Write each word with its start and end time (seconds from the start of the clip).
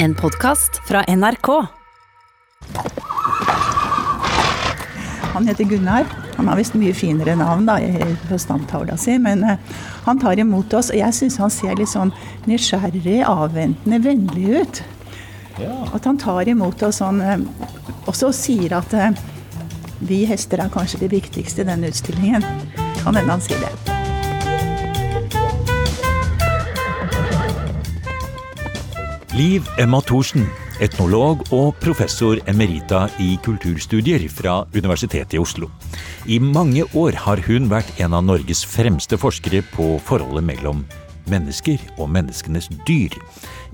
En 0.00 0.14
podkast 0.14 0.80
fra 0.88 1.04
NRK. 1.04 1.66
Han 5.32 5.46
heter 5.46 5.64
Gunnar. 5.64 6.06
Han 6.36 6.48
har 6.48 6.56
visst 6.56 6.76
mye 6.78 6.94
finere 6.94 7.34
navn 7.34 7.66
da, 7.66 7.80
på 8.28 8.38
stamtavla 8.38 8.94
si, 8.96 9.16
men 9.18 9.42
eh, 9.42 9.58
han 10.06 10.22
tar 10.22 10.38
imot 10.38 10.76
oss. 10.78 10.92
Og 10.94 11.00
jeg 11.00 11.18
syns 11.18 11.40
han 11.42 11.50
ser 11.50 11.74
litt 11.80 11.90
sånn 11.90 12.14
nysgjerrig, 12.46 13.24
avventende, 13.26 13.98
vennlig 14.06 14.62
ut. 14.62 14.82
At 15.90 16.06
han 16.06 16.22
tar 16.22 16.46
imot 16.46 16.86
oss 16.86 17.00
sånn 17.02 17.18
eh, 17.18 17.42
Og 18.06 18.14
så 18.14 18.30
sier 18.30 18.78
at 18.78 18.94
eh, 18.94 19.18
vi 19.98 20.22
hester 20.30 20.62
er 20.62 20.70
kanskje 20.70 21.02
det 21.02 21.12
viktigste 21.18 21.66
i 21.66 21.72
denne 21.74 21.90
utstillingen. 21.90 22.46
Kan 23.02 23.18
hende 23.18 23.32
han 23.34 23.42
sier 23.42 23.66
det. 23.66 23.97
Liv 29.38 29.66
Emma 29.78 30.00
Thorsen, 30.02 30.48
etnolog 30.82 31.44
og 31.54 31.76
professor 31.78 32.40
emerita 32.50 33.04
i 33.22 33.36
kulturstudier 33.44 34.24
fra 34.32 34.64
Universitetet 34.74 35.36
i 35.36 35.38
Oslo. 35.38 35.68
I 36.26 36.40
mange 36.42 36.82
år 36.98 37.14
har 37.22 37.38
hun 37.46 37.68
vært 37.70 37.92
en 38.02 38.16
av 38.18 38.24
Norges 38.26 38.64
fremste 38.66 39.14
forskere 39.20 39.60
på 39.76 39.92
forholdet 40.08 40.42
mellom 40.48 40.82
mennesker 41.30 41.78
og 42.00 42.10
menneskenes 42.16 42.66
dyr. 42.88 43.14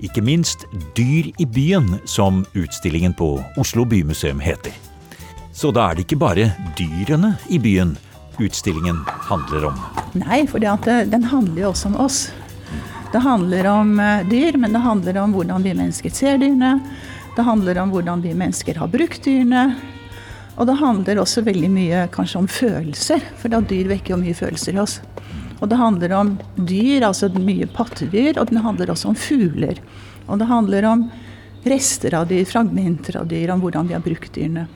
Ikke 0.05 0.21
minst 0.21 0.67
Dyr 0.93 1.31
i 1.41 1.49
byen, 1.49 1.95
som 2.05 2.43
utstillingen 2.53 3.17
på 3.17 3.39
Oslo 3.57 3.87
bymuseum 3.89 4.43
heter. 4.43 4.75
Så 5.49 5.73
da 5.73 5.89
er 5.89 5.97
det 5.97 6.05
ikke 6.05 6.21
bare 6.27 6.51
dyrene 6.77 7.39
i 7.49 7.57
byen 7.57 7.97
utstillingen 8.37 9.01
handler 9.31 9.71
om. 9.71 9.85
Nei, 10.13 10.43
for 10.45 10.61
den 10.61 11.31
handler 11.31 11.63
jo 11.63 11.71
også 11.73 11.95
om 11.95 12.03
oss. 12.05 12.27
Det 13.11 13.21
handler 13.23 13.67
om 13.71 13.99
eh, 13.99 14.23
dyr, 14.29 14.57
men 14.57 14.73
det 14.73 14.83
handler 14.83 15.17
om 15.21 15.33
hvordan 15.35 15.63
vi 15.63 15.73
mennesker 15.77 16.13
ser 16.13 16.39
dyrene. 16.41 16.79
Det 17.35 17.43
handler 17.43 17.79
om 17.83 17.91
hvordan 17.93 18.23
vi 18.23 18.33
mennesker 18.37 18.79
har 18.79 18.91
brukt 18.91 19.23
dyrene. 19.25 19.75
Og 20.55 20.67
det 20.69 20.77
handler 20.79 21.19
også 21.19 21.43
veldig 21.43 21.69
mye 21.71 22.05
kanskje 22.13 22.39
om 22.39 22.47
følelser, 22.47 23.23
for 23.39 23.51
da 23.51 23.59
dyr 23.59 23.89
vekker 23.91 24.15
jo 24.15 24.21
mye 24.21 24.37
følelser 24.37 24.77
i 24.77 24.81
oss. 24.83 24.99
Og 25.59 25.69
det 25.71 25.79
handler 25.79 26.15
om 26.15 26.33
dyr, 26.55 27.05
altså 27.07 27.29
mye 27.35 27.67
pattedyr, 27.71 28.39
og 28.39 28.51
det 28.51 28.63
handler 28.63 28.91
også 28.91 29.11
om 29.11 29.19
fugler. 29.19 29.79
Og 30.27 30.39
det 30.39 30.47
handler 30.49 30.87
om 30.89 31.05
rester 31.67 32.15
av 32.15 32.29
dyr, 32.29 32.45
fragmenter 32.47 33.19
av 33.19 33.27
dyr, 33.31 33.51
om 33.53 33.63
hvordan 33.63 33.89
vi 33.89 33.95
har 33.97 34.03
brukt 34.03 34.31
dyrene. 34.35 34.67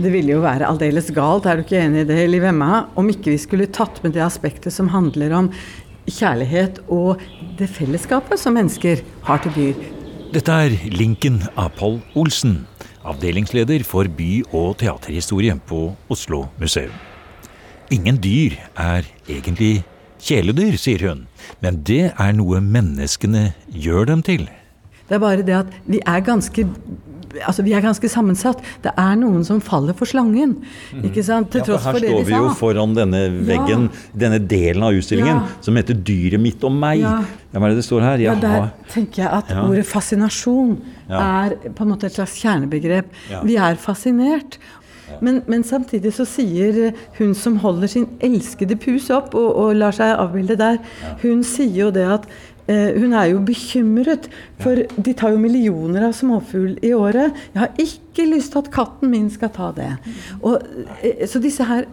Det 0.00 0.12
ville 0.12 0.36
jo 0.36 0.40
være 0.44 0.68
aldeles 0.68 1.10
galt, 1.12 1.48
er 1.48 1.58
du 1.58 1.64
ikke 1.64 1.80
enig 1.80 2.04
i 2.04 2.08
det, 2.08 2.20
Liv 2.30 2.44
Emma, 2.46 2.86
om 2.96 3.08
ikke 3.10 3.34
vi 3.34 3.40
skulle 3.42 3.68
tatt 3.74 4.00
med 4.04 4.14
det 4.16 4.22
aspektet 4.24 4.72
som 4.72 4.88
handler 4.94 5.34
om 5.36 5.50
kjærlighet 6.12 6.82
og 6.88 7.22
det 7.58 7.68
fellesskapet 7.70 8.40
som 8.40 8.56
mennesker 8.58 9.02
har 9.26 9.42
til 9.44 9.56
dyr. 9.56 9.86
Dette 10.30 10.54
er 10.66 10.76
Linken 10.94 11.40
Apol 11.58 11.98
Olsen, 12.14 12.60
avdelingsleder 13.02 13.82
for 13.86 14.06
by- 14.06 14.44
og 14.52 14.76
teaterhistorie 14.78 15.56
på 15.66 15.88
Oslo 16.10 16.44
museum. 16.60 16.94
Ingen 17.90 18.20
dyr 18.22 18.54
er 18.78 19.08
egentlig 19.26 19.82
kjæledyr, 20.22 20.76
sier 20.78 21.08
hun, 21.08 21.26
men 21.64 21.80
det 21.82 22.12
er 22.12 22.32
noe 22.36 22.60
menneskene 22.62 23.50
gjør 23.72 24.12
dem 24.12 24.22
til. 24.22 24.46
Det 25.08 25.16
er 25.18 25.22
bare 25.24 25.42
det 25.42 25.56
at 25.56 25.72
vi 25.90 25.98
er 26.06 26.22
ganske 26.22 26.68
Altså, 27.46 27.62
vi 27.62 27.72
er 27.76 27.80
ganske 27.84 28.08
sammensatt. 28.10 28.58
Det 28.82 28.90
er 28.98 29.14
noen 29.20 29.44
som 29.46 29.60
faller 29.62 29.94
for 29.94 30.04
slangen. 30.10 30.56
Ikke 31.04 31.22
sant? 31.22 31.50
Til 31.52 31.60
Ja, 31.60 31.64
for 31.64 31.70
det 31.70 31.78
her 31.78 31.84
sa. 31.84 31.92
Her 31.92 31.98
står 32.00 32.24
vi 32.26 32.32
jo 32.34 32.48
foran 32.58 32.94
denne 32.96 33.20
veggen, 33.46 33.88
denne 34.18 34.40
delen 34.50 34.82
av 34.82 34.92
utstillingen, 34.98 35.36
Ja. 35.42 35.46
som 35.60 35.76
heter 35.76 35.94
'Dyret 35.94 36.40
mitt 36.40 36.64
og 36.64 36.72
meg'. 36.72 37.00
Ja. 37.00 37.22
Ja, 37.52 37.58
hva 37.60 37.66
er 37.66 37.68
det 37.70 37.76
det 37.78 37.84
står 37.84 38.00
her? 38.02 38.16
Ja, 38.18 38.34
der 38.34 38.70
tenker 38.88 39.22
jeg 39.22 39.30
at 39.32 39.48
Ja. 39.50 39.62
ordet 39.66 39.86
fascinasjon 39.86 40.78
Ja. 41.08 41.46
er 41.46 41.50
på 41.74 41.82
en 41.82 41.88
måte 41.88 42.04
et 42.06 42.12
slags 42.14 42.34
kjernebegrep. 42.42 43.06
Ja. 43.30 43.42
Vi 43.42 43.56
er 43.56 43.74
fascinert. 43.76 44.58
Men, 45.20 45.42
men 45.48 45.64
samtidig 45.64 46.12
så 46.14 46.24
sier 46.24 46.92
hun 47.18 47.34
som 47.34 47.56
holder 47.56 47.88
sin 47.88 48.06
elskede 48.20 48.76
pus 48.78 49.10
opp 49.10 49.34
og, 49.34 49.56
og 49.56 49.74
lar 49.74 49.90
seg 49.90 50.16
avbilde 50.16 50.56
der, 50.56 50.78
hun 51.22 51.42
sier 51.42 51.74
jo 51.74 51.90
det 51.90 52.06
at 52.06 52.26
hun 52.68 53.14
er 53.16 53.30
jo 53.32 53.40
bekymret, 53.46 54.28
for 54.60 54.82
de 54.96 55.14
tar 55.16 55.32
jo 55.34 55.40
millioner 55.42 56.08
av 56.08 56.14
småfugl 56.16 56.76
i 56.86 56.92
året. 56.94 57.34
Jeg 57.54 57.62
har 57.64 57.72
ikke 57.82 58.09
lyst 58.28 58.52
til 58.52 58.64
at 58.64 58.70
katten 58.74 59.10
min 59.12 59.30
skal 59.32 59.52
ta 59.54 59.70
det. 59.76 59.90
Og, 60.42 60.60
eh, 61.02 61.26
så 61.30 61.42
disse 61.42 61.64
her 61.64 61.88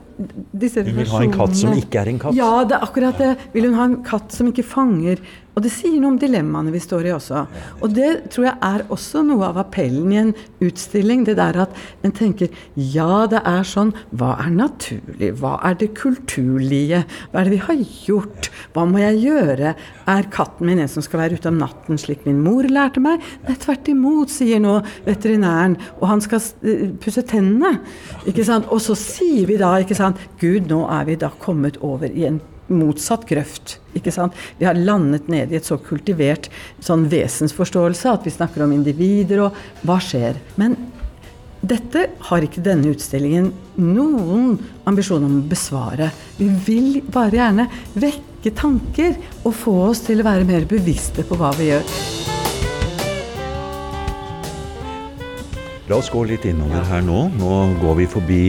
disse 0.58 0.82
Hun 0.82 0.96
vil 0.98 1.12
ha 1.12 1.20
en 1.22 1.34
katt 1.36 1.58
som 1.60 1.76
ikke 1.78 2.00
er 2.02 2.10
en 2.10 2.22
katt. 2.22 2.38
Ja, 2.38 2.64
det 2.66 2.78
er 2.78 2.86
akkurat 2.88 3.20
det. 3.22 3.36
Vil 3.54 3.70
hun 3.70 3.78
ha 3.78 3.86
en 3.92 4.00
katt 4.06 4.34
som 4.34 4.50
ikke 4.50 4.66
fanger? 4.66 5.22
Og 5.58 5.64
det 5.66 5.72
sier 5.74 5.96
noe 5.98 6.14
om 6.14 6.18
dilemmaene 6.22 6.70
vi 6.70 6.80
står 6.82 7.08
i 7.10 7.14
også. 7.16 7.40
Og 7.82 7.94
det 7.98 8.30
tror 8.30 8.46
jeg 8.46 8.58
er 8.68 8.84
også 8.94 9.24
noe 9.26 9.48
av 9.48 9.58
appellen 9.58 10.12
i 10.14 10.20
en 10.22 10.34
utstilling. 10.62 11.24
Det 11.26 11.34
der 11.40 11.58
at 11.64 11.74
en 12.06 12.14
tenker 12.14 12.54
ja, 12.78 13.26
det 13.30 13.42
er 13.42 13.66
sånn. 13.66 13.90
Hva 14.14 14.36
er 14.44 14.52
naturlig? 14.54 15.32
Hva 15.42 15.56
er 15.66 15.80
det 15.82 15.96
kulturlige? 15.98 17.04
Hva 17.32 17.42
er 17.42 17.50
det 17.50 17.56
vi 17.56 17.64
har 17.66 17.82
gjort? 18.06 18.52
Hva 18.76 18.86
må 18.90 19.02
jeg 19.02 19.24
gjøre? 19.24 19.74
Er 20.14 20.30
katten 20.34 20.70
min 20.70 20.84
en 20.84 20.92
som 20.94 21.06
skal 21.06 21.24
være 21.24 21.42
ute 21.42 21.50
om 21.50 21.58
natten, 21.62 21.98
slik 22.02 22.26
min 22.30 22.44
mor 22.46 22.70
lærte 22.70 23.02
meg? 23.02 23.26
Nei, 23.48 23.58
tvert 23.58 23.90
imot, 23.90 24.34
sier 24.34 24.62
nå 24.62 24.78
veterinæren. 25.10 25.80
Og 25.98 26.06
han 26.14 26.17
skal 26.24 26.44
eh, 26.64 26.90
pusse 27.02 27.24
tennene. 27.28 27.78
Ikke 28.30 28.46
sant? 28.48 28.70
Og 28.74 28.82
så 28.84 28.98
sier 29.00 29.48
vi 29.50 29.58
da, 29.62 29.74
ikke 29.82 29.98
sant 29.98 30.22
Gud, 30.42 30.70
nå 30.72 30.84
er 30.94 31.08
vi 31.10 31.18
da 31.20 31.32
kommet 31.42 31.80
over 31.86 32.12
i 32.12 32.28
en 32.30 32.42
motsatt 32.68 33.26
grøft. 33.28 33.78
ikke 33.96 34.12
sant? 34.12 34.36
Vi 34.60 34.68
har 34.68 34.78
landet 34.78 35.30
ned 35.32 35.52
i 35.52 35.60
et 35.60 35.68
så 35.68 35.80
kultivert 35.80 36.50
sånn 36.84 37.08
vesensforståelse 37.12 38.12
at 38.12 38.28
vi 38.28 38.36
snakker 38.36 38.66
om 38.66 38.76
individer 38.76 39.46
og 39.48 39.58
hva 39.88 40.00
skjer. 40.04 40.40
Men 40.60 40.76
dette 41.68 42.04
har 42.30 42.46
ikke 42.46 42.64
denne 42.64 42.92
utstillingen 42.94 43.50
noen 43.82 44.58
ambisjon 44.90 45.26
om 45.26 45.40
å 45.40 45.50
besvare. 45.50 46.12
Vi 46.38 46.50
vil 46.68 47.02
bare 47.14 47.40
gjerne 47.40 47.70
vekke 47.98 48.54
tanker 48.56 49.18
og 49.44 49.56
få 49.58 49.76
oss 49.90 50.06
til 50.06 50.22
å 50.22 50.28
være 50.28 50.48
mer 50.48 50.70
bevisste 50.70 51.26
på 51.28 51.40
hva 51.40 51.54
vi 51.58 51.72
gjør. 51.72 51.98
La 55.88 55.96
oss 55.96 56.10
gå 56.12 56.20
litt 56.28 56.44
innover 56.44 56.84
her 56.90 57.04
nå. 57.06 57.30
Nå 57.40 57.52
går 57.80 57.94
vi 58.02 58.06
forbi 58.12 58.42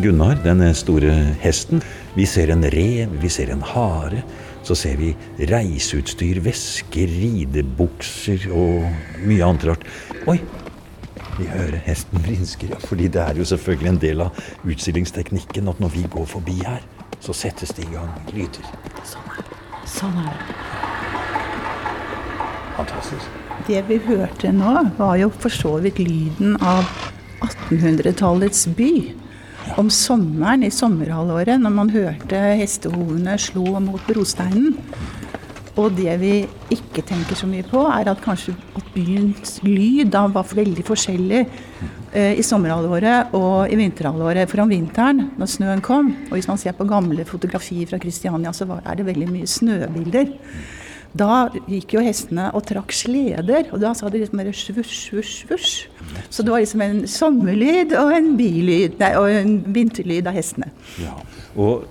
Gunnar, 0.00 0.38
den 0.40 0.62
store 0.72 1.12
hesten. 1.42 1.82
Vi 2.14 2.24
ser 2.24 2.48
en 2.54 2.64
rev, 2.72 3.12
vi 3.20 3.28
ser 3.28 3.50
en 3.52 3.60
hare. 3.60 4.22
Så 4.64 4.72
ser 4.78 4.96
vi 4.96 5.10
reiseutstyr, 5.50 6.40
vesker, 6.44 7.12
ridebukser 7.12 8.46
og 8.56 8.86
mye 9.20 9.44
annet 9.44 9.66
rart. 9.68 9.84
Oi! 10.32 10.38
Vi 11.38 11.46
hører 11.52 11.76
hesten 11.84 12.24
vrinsker, 12.24 12.72
ja, 12.72 12.78
fordi 12.82 13.10
det 13.14 13.20
er 13.22 13.36
jo 13.38 13.44
selvfølgelig 13.46 13.90
en 13.92 14.00
del 14.02 14.24
av 14.24 14.40
utstillingsteknikken 14.66 15.68
at 15.70 15.82
når 15.84 15.92
vi 15.92 16.06
går 16.10 16.24
forbi 16.26 16.56
her, 16.64 16.80
så 17.20 17.36
settes 17.36 17.76
det 17.76 17.84
i 17.84 17.92
gang 17.92 18.16
lyder. 18.32 18.72
Sånn 19.04 20.18
er 20.24 20.32
det. 20.32 20.56
Fantastisk. 22.80 23.47
Det 23.66 23.80
vi 23.88 23.98
hørte 24.06 24.52
nå, 24.54 24.74
var 24.98 25.16
jo 25.20 25.30
for 25.34 25.52
så 25.52 25.74
vidt 25.82 25.98
lyden 26.00 26.56
av 26.62 26.86
1800-tallets 27.44 28.66
by. 28.78 28.92
Om 29.78 29.90
sommeren, 29.92 30.64
i 30.64 30.72
sommerhalvåret, 30.72 31.58
når 31.60 31.74
man 31.74 31.90
hørte 31.92 32.40
hestehovene 32.60 33.36
slå 33.40 33.80
mot 33.84 34.04
brosteinen. 34.08 34.78
Og 35.78 35.92
det 35.94 36.14
vi 36.18 36.32
ikke 36.74 37.04
tenker 37.06 37.38
så 37.38 37.46
mye 37.46 37.66
på, 37.66 37.84
er 37.92 38.08
at 38.10 38.22
kanskje 38.24 38.56
at 38.78 38.88
byens 38.94 39.58
lyd 39.62 40.10
da 40.14 40.24
var 40.32 40.48
veldig 40.50 40.82
forskjellig 40.86 41.44
eh, 41.44 42.34
i 42.34 42.46
sommerhalvåret 42.46 43.36
og 43.38 43.70
i 43.70 43.78
vinterhalvåret. 43.78 44.48
For 44.50 44.64
om 44.64 44.72
vinteren, 44.72 45.28
når 45.38 45.52
snøen 45.52 45.84
kom, 45.84 46.10
og 46.30 46.34
hvis 46.34 46.50
man 46.50 46.58
ser 46.58 46.74
på 46.74 46.88
gamle 46.88 47.26
fotografier 47.28 47.86
fra 47.90 48.00
Kristiania, 48.02 48.54
så 48.56 48.66
var, 48.70 48.82
er 48.86 48.98
det 48.98 49.06
veldig 49.06 49.30
mye 49.30 49.50
snøbilder. 49.50 50.34
Da 51.16 51.48
gikk 51.70 51.94
jo 51.96 52.02
hestene 52.04 52.50
og 52.52 52.66
trakk 52.68 52.92
sleder, 52.92 53.70
og 53.72 53.80
da 53.80 53.94
sa 53.96 54.10
de 54.12 54.20
liksom 54.20 54.42
bare 54.42 54.52
svusj, 54.52 54.96
svusj, 55.08 55.36
svusj. 55.46 55.76
Så 56.28 56.44
det 56.44 56.52
var 56.52 56.60
liksom 56.60 56.82
en 56.84 57.00
sommerlyd 57.08 57.94
og 57.96 58.12
en 58.12 58.34
bylyd, 58.38 58.98
nei, 59.00 59.12
og 59.16 59.30
en 59.32 59.54
vinterlyd 59.72 60.28
av 60.28 60.36
hestene. 60.36 60.68
Ja, 61.00 61.16
og 61.56 61.88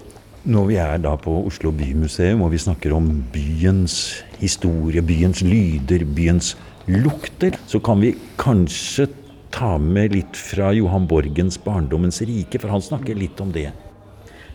når 0.47 0.67
vi 0.69 0.77
er 0.79 1.01
da 1.03 1.15
på 1.19 1.33
Oslo 1.49 1.73
bymuseum 1.75 2.43
og 2.45 2.53
vi 2.53 2.61
snakker 2.61 2.93
om 2.95 3.09
byens 3.33 4.23
historie, 4.39 5.01
byens 5.03 5.41
lyder, 5.43 6.05
byens 6.05 6.53
lukter, 6.87 7.57
så 7.67 7.81
kan 7.83 7.99
vi 7.99 8.13
kanskje 8.39 9.09
ta 9.51 9.75
med 9.81 10.13
litt 10.15 10.37
fra 10.37 10.69
Johan 10.75 11.07
Borgens 11.09 11.57
'Barndommens 11.57 12.21
rike', 12.21 12.61
for 12.61 12.69
han 12.69 12.81
snakker 12.81 13.17
litt 13.17 13.41
om 13.41 13.51
det. 13.51 13.71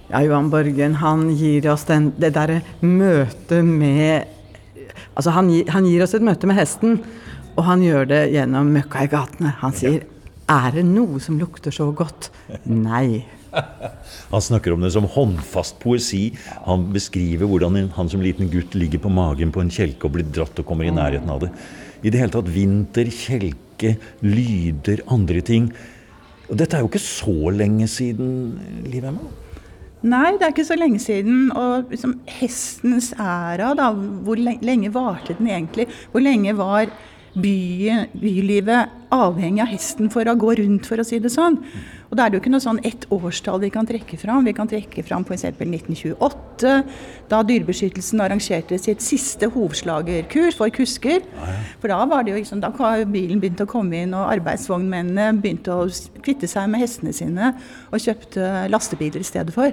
Ja, 0.08 0.20
Johan 0.20 0.50
Borgen 0.52 0.94
han 1.00 1.31
gir 1.36 1.66
oss 1.72 1.84
den, 1.88 2.12
det 2.20 2.34
derre 2.36 2.60
møtet 2.81 3.64
med 3.64 4.28
Altså, 5.12 5.34
han, 5.36 5.50
han 5.68 5.86
gir 5.88 6.04
oss 6.04 6.16
et 6.16 6.24
møte 6.24 6.48
med 6.48 6.58
hesten, 6.58 6.98
og 7.52 7.66
han 7.68 7.84
gjør 7.84 8.08
det 8.08 8.22
gjennom 8.32 8.72
møkka 8.72 9.04
i 9.04 9.12
gatene. 9.12 9.54
Han 9.60 9.76
sier 9.76 10.08
'Er 10.48 10.72
det 10.74 10.84
noe 10.84 11.20
som 11.20 11.38
lukter 11.38 11.70
så 11.70 11.92
godt?' 11.94 12.30
Nei. 12.66 13.24
Han 14.32 14.42
snakker 14.42 14.72
om 14.72 14.80
det 14.80 14.92
som 14.92 15.04
håndfast 15.04 15.78
poesi. 15.80 16.32
Han 16.66 16.88
beskriver 16.92 17.46
hvordan 17.46 17.90
han 17.94 18.08
som 18.08 18.22
liten 18.24 18.48
gutt 18.50 18.74
ligger 18.74 18.98
på 18.98 19.12
magen 19.12 19.52
på 19.52 19.60
en 19.60 19.70
kjelke 19.72 20.08
og 20.08 20.16
blir 20.16 20.24
dratt 20.24 20.58
og 20.58 20.66
kommer 20.66 20.88
i 20.88 20.94
nærheten 20.94 21.30
av 21.30 21.44
det. 21.44 21.50
I 22.02 22.10
det 22.10 22.18
hele 22.18 22.32
tatt 22.32 22.48
vinter, 22.50 23.10
kjelke, 23.12 23.96
lyder, 24.24 25.04
andre 25.12 25.44
ting. 25.44 25.68
Og 26.48 26.56
dette 26.58 26.76
er 26.76 26.84
jo 26.84 26.90
ikke 26.90 27.04
så 27.04 27.52
lenge 27.54 27.86
siden, 27.88 28.32
Liv 28.88 29.04
Emma? 29.04 29.30
Nei, 30.02 30.32
det 30.34 30.43
er 30.43 30.50
ikke 30.50 30.66
så 30.66 30.76
lenge 30.78 30.99
siden. 31.02 31.52
Og 31.54 31.93
liksom, 31.93 32.16
hestens 32.40 33.12
æra, 33.20 33.72
da, 33.78 33.93
hvor 33.94 34.38
lenge 34.38 34.93
varte 34.94 35.37
den 35.38 35.50
egentlig? 35.50 35.87
Hvor 36.10 36.25
lenge 36.25 36.56
var 36.58 36.90
byen, 37.34 38.06
bylivet 38.19 38.93
avhengig 39.12 39.62
av 39.64 39.70
hesten 39.73 40.11
for 40.12 40.29
å 40.29 40.37
gå 40.38 40.55
rundt, 40.61 40.87
for 40.88 41.00
å 41.00 41.06
si 41.06 41.19
det 41.23 41.32
sånn? 41.32 41.58
Og 42.12 42.17
da 42.19 42.26
er 42.26 42.32
det 42.32 42.37
jo 42.37 42.43
ikke 42.43 42.52
noe 42.52 42.64
sånn 42.64 42.81
ett 42.84 43.06
årstall 43.14 43.62
vi 43.62 43.70
kan 43.73 43.87
trekke 43.88 44.19
fram. 44.20 44.44
Vi 44.44 44.52
kan 44.56 44.69
trekke 44.69 45.00
fram 45.06 45.25
f.eks. 45.25 45.46
1928, 45.49 46.73
da 47.31 47.38
Dyrebeskyttelsen 47.49 48.20
arrangerte 48.20 48.76
sitt 48.81 49.00
siste 49.05 49.49
hovslagerkurs 49.55 50.58
for 50.58 50.73
kusker. 50.76 51.25
For 51.81 51.93
da 51.93 52.02
var 52.11 52.26
det 52.26 52.34
jo 52.34 52.43
liksom, 52.43 52.61
da 52.61 52.73
bilen 53.08 53.40
begynt 53.40 53.64
å 53.64 53.69
komme 53.70 54.05
inn, 54.05 54.12
og 54.12 54.29
arbeidsvognmennene 54.34 55.40
begynte 55.40 55.73
å 55.73 55.88
kvitte 56.20 56.50
seg 56.50 56.69
med 56.73 56.84
hestene 56.84 57.17
sine 57.17 57.55
og 57.88 58.05
kjøpte 58.05 58.69
lastebiler 58.73 59.25
i 59.25 59.31
stedet 59.32 59.56
for. 59.56 59.73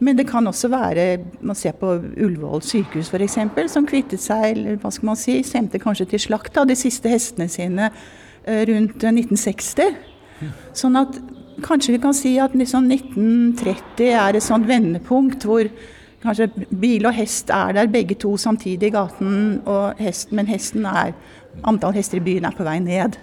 Men 0.00 0.16
det 0.16 0.24
kan 0.30 0.46
også 0.48 0.70
være 0.72 1.04
Man 1.44 1.56
ser 1.58 1.74
på 1.76 1.92
Ullevål 2.00 2.62
sykehus 2.64 3.10
f.eks., 3.12 3.36
som 3.72 3.88
kvittet 3.88 4.22
seg, 4.22 4.54
eller 4.54 4.78
hva 4.80 4.92
skal 4.92 5.12
man 5.12 5.20
si, 5.20 5.40
sendte 5.44 5.80
kanskje 5.82 6.08
til 6.14 6.24
slakt 6.28 6.56
av 6.56 6.70
de 6.70 6.76
siste 6.78 7.10
hestene 7.12 7.48
sine 7.52 7.90
eh, 7.90 8.64
rundt 8.70 9.04
1960. 9.04 10.00
Sånn 10.72 10.96
at 10.96 11.20
Kanskje 11.60 11.92
vi 11.92 11.98
kan 12.00 12.14
si 12.16 12.38
at 12.40 12.54
liksom 12.56 12.86
1930 12.88 14.12
er 14.16 14.36
et 14.36 14.44
sånt 14.44 14.68
vendepunkt 14.68 15.44
hvor 15.44 15.68
kanskje 16.20 16.50
bil 16.80 17.06
og 17.08 17.16
hest 17.16 17.50
er 17.52 17.74
der 17.76 17.90
begge 17.90 18.16
to 18.20 18.36
samtidig 18.40 18.90
i 18.90 18.94
gaten, 18.94 19.60
hest, 19.98 20.32
men 20.32 20.48
hesten 20.50 20.86
er 20.88 21.14
Antall 21.66 21.96
hester 21.96 22.20
i 22.20 22.22
byen 22.22 22.44
er 22.46 22.54
på 22.54 22.62
vei 22.62 22.76
ned. 22.78 23.16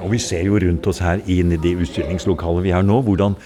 Og 0.00 0.10
Vi 0.14 0.18
ser 0.18 0.46
jo 0.46 0.56
rundt 0.56 0.86
oss 0.88 1.02
her 1.04 1.20
inn 1.28 1.52
i 1.52 1.58
de 1.60 1.74
utstillingslokalene 1.76 2.64
vi 2.64 2.72
har 2.72 2.82
nå, 2.82 3.02
hvordan 3.04 3.36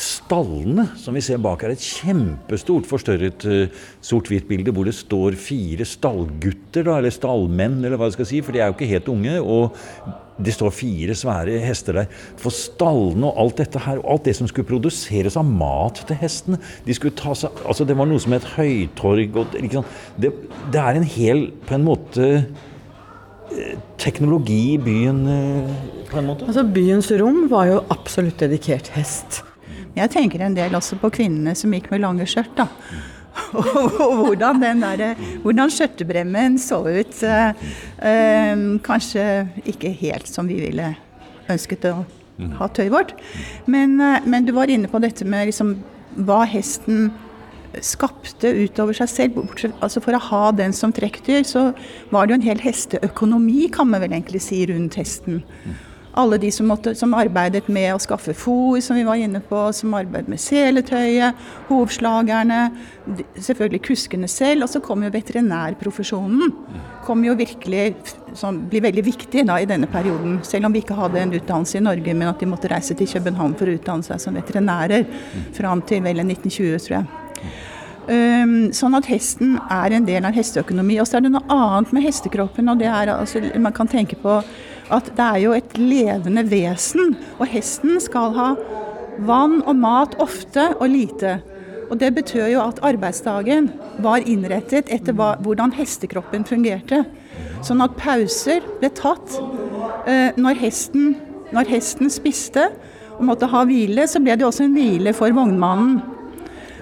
stallene 0.00 0.88
som 0.98 1.14
vi 1.14 1.22
ser 1.22 1.38
bak 1.42 1.62
her, 1.62 1.74
et 1.74 1.84
kjempestort 1.84 2.88
forstørret 2.90 3.46
uh, 3.46 3.86
sort-hvitt 4.04 4.48
bilde 4.48 4.74
hvor 4.74 4.88
det 4.88 4.96
står 4.96 5.38
fire 5.38 5.86
stallgutter, 5.86 6.86
da, 6.88 6.98
eller 6.98 7.14
stallmenn, 7.14 7.80
eller 7.84 8.00
hva 8.00 8.10
jeg 8.10 8.18
skal 8.18 8.30
si, 8.32 8.42
for 8.44 8.54
de 8.54 8.62
er 8.62 8.70
jo 8.70 8.78
ikke 8.78 8.90
helt 8.90 9.10
unge. 9.14 9.38
og 9.40 10.20
det 10.34 10.50
står 10.54 10.72
fire 10.74 11.14
svære 11.14 11.60
hester 11.62 12.00
der. 12.00 12.08
For 12.40 12.50
stallene 12.54 13.28
og 13.28 13.38
alt 13.38 13.60
dette 13.62 13.82
her, 13.84 14.00
og 14.02 14.16
alt 14.16 14.24
det 14.26 14.34
som 14.38 14.50
skulle 14.50 14.66
produseres 14.66 15.38
av 15.38 15.46
mat 15.46 16.02
til 16.08 16.18
hestene 16.18 16.58
de 16.86 16.96
skulle 16.96 17.14
ta 17.14 17.36
seg, 17.38 17.54
altså 17.62 17.86
Det 17.86 17.94
var 17.94 18.10
noe 18.10 18.22
som 18.22 18.34
het 18.34 18.48
høytorg. 18.56 19.38
Og, 19.38 19.54
det, 19.54 20.32
det, 20.72 20.80
er 20.80 20.98
en 20.98 21.06
hel, 21.06 21.46
på 21.68 21.78
en 21.78 21.86
måte 21.86 22.28
eh, 22.34 23.78
teknologi 24.00 24.74
i 24.74 24.78
byen 24.82 25.24
eh, 25.30 25.74
på 26.10 26.18
en 26.18 26.32
måte? 26.32 26.50
Altså 26.50 26.66
Byens 26.66 27.14
rom 27.20 27.44
var 27.52 27.70
jo 27.70 27.82
absolutt 27.94 28.42
dedikert 28.42 28.90
hest. 28.98 29.44
Jeg 29.94 30.10
tenker 30.10 30.42
en 30.42 30.56
del 30.56 30.74
også 30.74 30.98
på 31.00 31.12
kvinnene 31.14 31.54
som 31.58 31.74
gikk 31.74 31.90
med 31.92 32.02
lange 32.02 32.26
skjørt. 32.28 32.54
da 32.58 32.68
og 33.54 34.12
hvordan 34.18 34.60
den 34.62 34.82
der, 34.82 35.14
hvordan 35.42 35.72
skjørtebremmen 35.72 36.58
så 36.62 36.80
ut. 36.86 37.22
Eh, 37.24 38.62
kanskje 38.86 39.24
ikke 39.70 39.90
helt 40.04 40.30
som 40.30 40.50
vi 40.50 40.60
ville 40.62 40.92
ønsket 41.50 41.88
å 41.90 41.96
ha 42.58 42.68
tøyet 42.70 42.94
vårt. 42.94 43.14
Men, 43.66 43.98
eh, 44.00 44.22
men, 44.26 44.46
du 44.46 44.54
var 44.56 44.70
inne 44.70 44.90
på 44.90 45.02
dette 45.02 45.26
med 45.26 45.50
liksom, 45.50 45.76
hva 46.26 46.44
hesten 46.48 47.10
skapte 47.82 48.52
utover 48.54 48.94
seg 48.94 49.10
selv. 49.10 49.40
Altså 49.82 50.02
For 50.02 50.14
å 50.14 50.22
ha 50.30 50.44
den 50.54 50.74
som 50.76 50.94
trekkdyr, 50.94 51.42
så 51.46 51.72
var 52.14 52.26
det 52.26 52.34
jo 52.34 52.40
en 52.40 52.48
hel 52.50 52.62
hesteøkonomi, 52.62 53.66
kan 53.74 53.90
man 53.90 54.04
vel 54.04 54.14
egentlig 54.14 54.44
si, 54.46 54.62
rundt 54.70 54.98
hesten 55.00 55.42
alle 56.14 56.38
de 56.38 56.50
som, 56.52 56.66
måtte, 56.70 56.94
som, 56.94 57.14
arbeidet 57.16 57.66
med 57.72 57.90
å 57.94 58.00
skaffe 58.02 58.34
fôr, 58.38 58.78
som 58.84 58.98
vi 58.98 59.04
var 59.06 59.18
inne 59.18 59.40
på, 59.42 59.60
som 59.74 59.94
arbeidet 59.98 60.30
med 60.30 60.40
seletøyet, 60.42 61.40
hovslagerne, 61.68 62.60
selvfølgelig 63.34 63.82
kuskene 63.88 64.30
selv. 64.30 64.66
Og 64.66 64.70
så 64.70 64.82
kom 64.84 65.02
jo 65.02 65.12
veterinærprofesjonen. 65.14 66.54
Kom 67.04 67.24
jo 67.26 67.34
virkelig, 67.38 67.88
som 68.38 68.62
blir 68.70 68.86
veldig 68.86 69.04
viktig 69.06 69.46
da, 69.48 69.58
i 69.58 69.68
denne 69.68 69.90
perioden. 69.90 70.38
Selv 70.46 70.68
om 70.68 70.74
vi 70.74 70.84
ikke 70.84 70.98
hadde 70.98 71.22
en 71.22 71.34
utdannelse 71.34 71.80
i 71.80 71.84
Norge, 71.84 72.14
men 72.14 72.30
at 72.30 72.42
de 72.42 72.50
måtte 72.50 72.70
reise 72.70 72.96
til 72.98 73.10
København 73.10 73.58
for 73.58 73.70
å 73.70 73.78
utdanne 73.78 74.06
seg 74.06 74.22
som 74.22 74.38
veterinærer 74.38 75.08
fram 75.56 75.82
til 75.88 76.04
vel 76.06 76.22
1920, 76.22 76.78
tror 76.86 77.00
jeg. 77.00 77.10
Um, 78.04 78.68
sånn 78.76 78.92
at 78.98 79.06
hesten 79.08 79.54
er 79.72 79.94
en 79.96 80.04
del 80.04 80.26
av 80.28 80.36
hesteøkonomi. 80.36 80.98
Og 81.00 81.08
så 81.08 81.18
er 81.18 81.24
det 81.24 81.32
noe 81.32 81.46
annet 81.50 81.94
med 81.96 82.04
hestekroppen. 82.04 82.68
og 82.68 82.78
det 82.78 82.90
er 82.90 83.14
altså, 83.14 83.40
Man 83.56 83.72
kan 83.72 83.88
tenke 83.88 84.16
på 84.20 84.42
at 84.92 85.08
det 85.16 85.24
er 85.24 85.40
jo 85.44 85.54
et 85.56 85.76
levende 85.80 86.44
vesen. 86.50 87.14
Og 87.38 87.48
hesten 87.48 88.00
skal 88.02 88.34
ha 88.36 88.48
vann 89.24 89.60
og 89.62 89.76
mat 89.78 90.16
ofte 90.22 90.72
og 90.78 90.88
lite. 90.90 91.38
Og 91.90 91.98
Det 92.00 92.14
betyr 92.14 92.48
jo 92.54 92.62
at 92.64 92.80
arbeidsdagen 92.82 93.68
var 94.02 94.24
innrettet 94.26 94.88
etter 94.92 95.14
hva, 95.14 95.34
hvordan 95.44 95.74
hestekroppen 95.76 96.44
fungerte. 96.48 97.04
Sånn 97.64 97.82
at 97.84 97.96
pauser 98.00 98.64
ble 98.80 98.90
tatt. 98.96 99.36
Eh, 100.08 100.32
når, 100.36 100.58
hesten, 100.60 101.14
når 101.54 101.68
hesten 101.70 102.10
spiste 102.12 102.70
og 103.14 103.24
måtte 103.28 103.48
ha 103.52 103.62
hvile, 103.68 104.08
så 104.10 104.20
ble 104.20 104.36
det 104.36 104.46
også 104.46 104.66
en 104.66 104.74
hvile 104.76 105.14
for 105.16 105.32
vognmannen. 105.36 106.00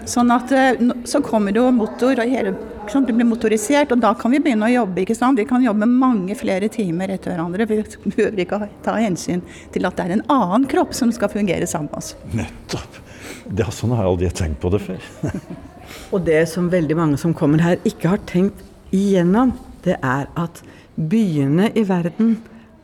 Sånn 0.09 0.33
at 0.35 0.51
eh, 0.55 0.81
Så 1.05 1.21
kommer 1.23 1.53
det 1.53 1.61
jo 1.61 1.71
motor, 1.75 2.19
og 2.19 2.31
hele, 2.31 2.55
det 2.91 3.15
blir 3.15 3.27
motorisert, 3.27 3.93
og 3.93 4.01
da 4.03 4.13
kan 4.19 4.33
vi 4.33 4.41
begynne 4.43 4.67
å 4.67 4.73
jobbe. 4.73 5.03
ikke 5.03 5.15
sant? 5.15 5.39
Vi 5.39 5.47
kan 5.49 5.63
jobbe 5.63 5.87
mange 5.87 6.35
flere 6.35 6.69
timer 6.69 7.09
etter 7.09 7.33
hverandre. 7.33 7.67
Vi 7.67 7.83
behøver 8.05 8.43
ikke 8.45 8.69
ta 8.83 8.97
hensyn 8.99 9.43
til 9.73 9.87
at 9.87 9.97
det 9.97 10.05
er 10.07 10.15
en 10.17 10.25
annen 10.33 10.67
kropp 10.71 10.95
som 10.95 11.13
skal 11.13 11.31
fungere 11.33 11.67
sammen 11.67 11.91
med 11.91 11.99
oss. 11.99 12.15
Nettopp. 12.33 13.01
Det, 13.47 13.67
sånn 13.75 13.93
har 13.95 14.05
jeg 14.05 14.13
aldri 14.13 14.31
tenkt 14.31 14.61
på 14.63 14.71
det 14.73 14.83
før. 14.83 15.09
og 16.15 16.25
det 16.27 16.45
som 16.51 16.71
veldig 16.73 16.97
mange 16.99 17.19
som 17.21 17.35
kommer 17.35 17.63
her 17.63 17.79
ikke 17.89 18.15
har 18.15 18.23
tenkt 18.31 18.63
igjennom, 18.95 19.55
det 19.85 19.99
er 19.99 20.29
at 20.39 20.63
byene 20.97 21.73
i 21.75 21.85
verden 21.89 22.37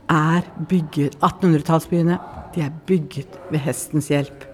er 0.09 0.47
bygget 0.71 1.19
1800-tallsbyene. 1.21 2.19
De 2.55 2.65
er 2.65 2.75
bygget 2.89 3.39
ved 3.53 3.63
hestens 3.67 4.09
hjelp. 4.13 4.47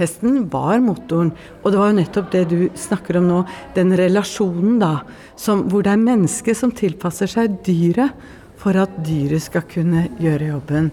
Hesten 0.00 0.46
var 0.48 0.80
motoren. 0.80 1.34
Og 1.62 1.72
det 1.72 1.80
var 1.80 1.90
jo 1.90 1.98
nettopp 1.98 2.30
det 2.32 2.44
du 2.48 2.58
snakker 2.78 3.20
om 3.20 3.28
nå, 3.28 3.42
den 3.76 3.92
relasjonen 3.98 4.78
da, 4.80 4.94
som, 5.36 5.66
hvor 5.68 5.84
det 5.84 5.92
er 5.92 6.02
mennesket 6.02 6.56
som 6.56 6.72
tilpasser 6.72 7.30
seg 7.30 7.60
dyret 7.66 8.16
for 8.60 8.76
at 8.80 8.92
dyret 9.04 9.44
skal 9.44 9.64
kunne 9.68 10.08
gjøre 10.20 10.52
jobben. 10.54 10.90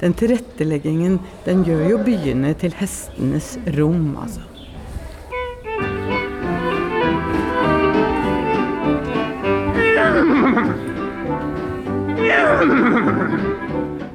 Den 0.00 0.12
tilretteleggingen, 0.16 1.20
den 1.46 1.64
gjør 1.64 1.86
jo 1.94 2.02
byene 2.04 2.52
til 2.60 2.74
hestenes 2.76 3.54
rom, 3.78 4.12
altså. 4.20 4.44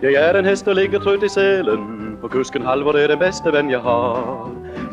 Jeg 0.01 0.13
er 0.17 0.37
en 0.37 0.45
hest 0.45 0.69
og 0.69 0.77
ligger 0.77 1.01
trutt 1.01 1.25
i 1.25 1.29
selen. 1.29 2.00
For 2.21 2.29
kusken 2.29 2.61
Halvor 2.61 2.93
er 2.99 3.09
den 3.09 3.19
beste 3.19 3.49
venn 3.53 3.71
jeg 3.71 3.81
har. 3.81 4.19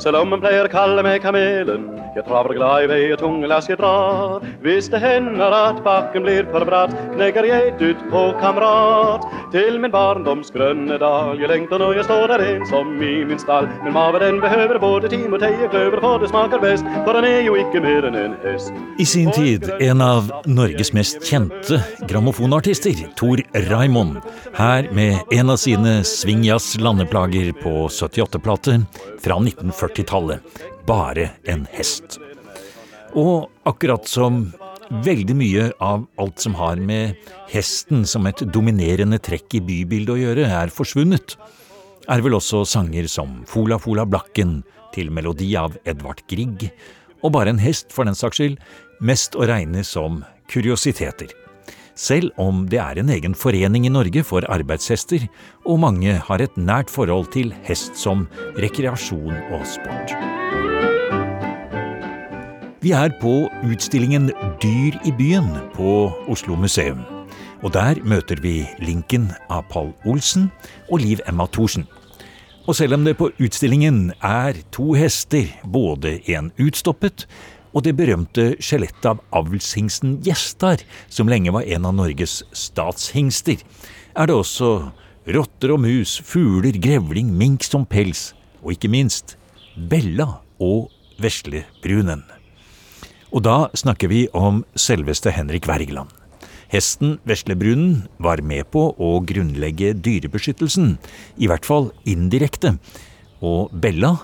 Selv 0.01 0.23
om 0.23 0.33
han 0.33 0.41
pleier 0.41 0.65
å 0.65 0.73
kalle 0.73 1.03
meg 1.05 1.21
Kamelen. 1.21 1.85
Jeg 2.19 2.25
traver 2.27 2.57
glad 2.57 2.83
i 2.83 2.87
vei 2.91 3.03
og 3.15 3.21
tunge 3.21 3.47
lass 3.47 3.69
jeg 3.71 3.79
drar. 3.79 4.43
Hvis 4.65 4.89
det 4.91 4.99
hender 4.99 5.55
at 5.55 5.77
bakken 5.85 6.25
blir 6.25 6.49
for 6.51 6.67
bratt, 6.67 6.91
knegger 7.13 7.47
jeg 7.47 7.75
ut 7.79 8.01
på 8.11 8.23
kamerat. 8.41 9.27
Til 9.53 9.77
min 9.79 9.93
barndoms 9.95 10.51
grønne 10.51 10.97
dal. 10.99 11.39
Jeg 11.39 11.47
lengter 11.53 11.79
når 11.79 12.01
jeg 12.01 12.07
står 12.09 12.25
der 12.33 12.43
ensom 12.43 12.97
i 13.07 13.13
min 13.29 13.39
stall. 13.39 13.69
Men 13.85 13.95
mave 13.95 14.19
den 14.19 14.41
behøver 14.43 14.81
både 14.83 15.11
tim 15.13 15.37
og 15.37 15.45
teie 15.45 15.69
kløver, 15.71 16.03
for 16.03 16.19
det 16.19 16.31
smaker 16.33 16.59
best. 16.65 16.89
For 17.07 17.15
han 17.15 17.29
er 17.29 17.47
jo 17.47 17.55
ikke 17.61 17.85
mer 17.85 18.09
enn 18.09 18.19
en 18.19 18.35
hest. 18.43 18.75
I 18.99 19.07
sin 19.07 19.31
tid 19.37 19.69
en 19.79 20.03
av 20.03 20.33
Norges 20.51 20.91
mest 20.99 21.23
kjente 21.23 21.79
grammofonartister, 22.11 23.05
Tor 23.21 23.45
Raimond. 23.69 24.19
Her 24.59 24.91
med 24.91 25.23
en 25.39 25.55
av 25.55 25.63
sine 25.63 26.01
swingjazz 26.03 26.81
landeplager 26.83 27.55
på 27.63 27.77
78-plate 27.87 28.81
fra 29.23 29.39
1940-tallet. 29.39 30.75
Bare 30.89 31.31
en 31.45 31.67
hest. 31.75 32.17
Og 33.17 33.49
akkurat 33.69 34.09
som 34.09 34.47
veldig 35.05 35.35
mye 35.37 35.67
av 35.85 36.07
alt 36.21 36.41
som 36.41 36.55
har 36.57 36.81
med 36.81 37.19
hesten 37.53 38.07
som 38.09 38.27
et 38.29 38.41
dominerende 38.55 39.21
trekk 39.21 39.59
i 39.59 39.65
bybildet 39.65 40.15
å 40.15 40.21
gjøre, 40.21 40.47
er 40.49 40.73
forsvunnet, 40.73 41.37
er 42.09 42.25
vel 42.25 42.39
også 42.39 42.63
sanger 42.69 43.09
som 43.13 43.43
Fola 43.49 43.77
Fola 43.81 44.07
Blakken 44.09 44.63
til 44.95 45.13
melodi 45.13 45.51
av 45.61 45.77
Edvard 45.85 46.25
Grieg, 46.31 46.71
og 47.21 47.35
Bare 47.35 47.53
en 47.53 47.61
hest, 47.61 47.93
for 47.93 48.09
den 48.09 48.17
saks 48.17 48.41
skyld, 48.41 48.57
mest 49.05 49.37
å 49.37 49.45
regne 49.51 49.85
som 49.85 50.23
kuriositeter 50.49 51.35
selv 51.99 52.31
om 52.39 52.63
det 52.71 52.79
er 52.79 53.01
en 53.01 53.11
egen 53.11 53.35
forening 53.35 53.89
i 53.89 53.93
Norge 53.93 54.23
for 54.27 54.47
arbeidshester, 54.47 55.27
og 55.67 55.83
mange 55.83 56.15
har 56.29 56.45
et 56.45 56.57
nært 56.57 56.93
forhold 56.95 57.33
til 57.35 57.53
hest 57.67 57.99
som 57.99 58.29
rekreasjon 58.63 59.35
og 59.51 59.67
sport. 59.67 60.15
Vi 62.79 62.93
er 62.95 63.11
på 63.19 63.49
utstillingen 63.67 64.29
Dyr 64.63 64.95
i 65.03 65.11
byen 65.19 65.49
på 65.75 66.13
Oslo 66.31 66.55
museum. 66.55 67.01
Og 67.67 67.73
der 67.75 67.99
møter 68.07 68.39
vi 68.39 68.69
Lincoln 68.79 69.33
Paul 69.73 69.91
Olsen 70.07 70.47
og 70.87 71.03
Liv 71.03 71.19
Emma 71.27 71.49
Thorsen. 71.51 71.89
Og 72.71 72.79
selv 72.79 72.95
om 72.95 73.03
det 73.03 73.17
på 73.19 73.33
utstillingen 73.43 74.13
er 74.23 74.63
to 74.71 74.93
hester, 74.95 75.51
både 75.67 76.21
en 76.31 76.53
utstoppet 76.55 77.27
og 77.75 77.83
det 77.83 77.97
berømte 77.99 78.53
skjelettet 78.63 79.11
av 79.11 79.27
avlshingsten 79.35 80.21
Gjestar, 80.23 80.79
som 81.11 81.27
lenge 81.27 81.51
var 81.51 81.67
en 81.67 81.91
av 81.91 81.99
Norges 81.99 82.45
statshingster, 82.55 83.59
er 84.15 84.31
det 84.31 84.39
også 84.39 84.93
rotter 85.35 85.75
og 85.75 85.83
mus, 85.83 86.21
fugler, 86.23 86.79
grevling, 86.79 87.35
mink 87.35 87.67
som 87.67 87.83
pels, 87.91 88.37
og 88.63 88.79
ikke 88.79 88.95
minst 88.95 89.35
Bella 89.75 90.37
og 90.63 90.93
veslebrunen. 91.19 92.38
Og 93.29 93.45
da 93.45 93.69
snakker 93.77 94.09
vi 94.09 94.23
om 94.37 94.63
selveste 94.79 95.33
Henrik 95.37 95.69
Wergeland. 95.69 96.09
Hesten 96.73 97.17
Veslebrunen 97.29 98.07
var 98.21 98.43
med 98.45 98.69
på 98.73 98.91
å 98.93 99.11
grunnlegge 99.25 99.95
dyrebeskyttelsen, 99.97 100.97
i 101.41 101.49
hvert 101.49 101.65
fall 101.69 101.91
indirekte. 102.09 102.75
Og 103.41 103.73
Bella 103.73 104.15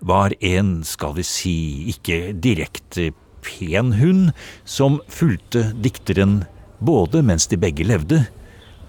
var 0.00 0.32
en, 0.40 0.80
skal 0.84 1.16
vi 1.18 1.24
si, 1.28 1.56
ikke 1.92 2.32
direkte 2.32 3.10
pen 3.44 3.94
hund, 4.00 4.30
som 4.64 5.00
fulgte 5.12 5.70
dikteren 5.76 6.42
både 6.80 7.24
mens 7.24 7.48
de 7.48 7.60
begge 7.60 7.84
levde, 7.84 8.24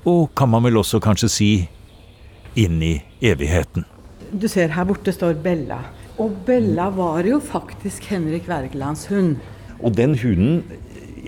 og 0.07 0.31
kan 0.35 0.49
man 0.51 0.63
vel 0.65 0.79
også 0.81 1.01
kanskje 1.03 1.31
si 1.31 1.51
inn 2.59 2.79
i 2.83 2.95
evigheten. 3.23 3.85
Du 4.31 4.47
ser 4.51 4.71
her 4.71 4.87
borte 4.87 5.11
står 5.11 5.35
Bella. 5.43 5.81
Og 6.19 6.35
Bella 6.47 6.89
var 6.95 7.27
jo 7.27 7.39
faktisk 7.43 8.07
Henrik 8.11 8.47
Wergelands 8.47 9.07
hund. 9.11 9.39
Og 9.81 9.93
den 9.97 10.15
hunden 10.21 10.63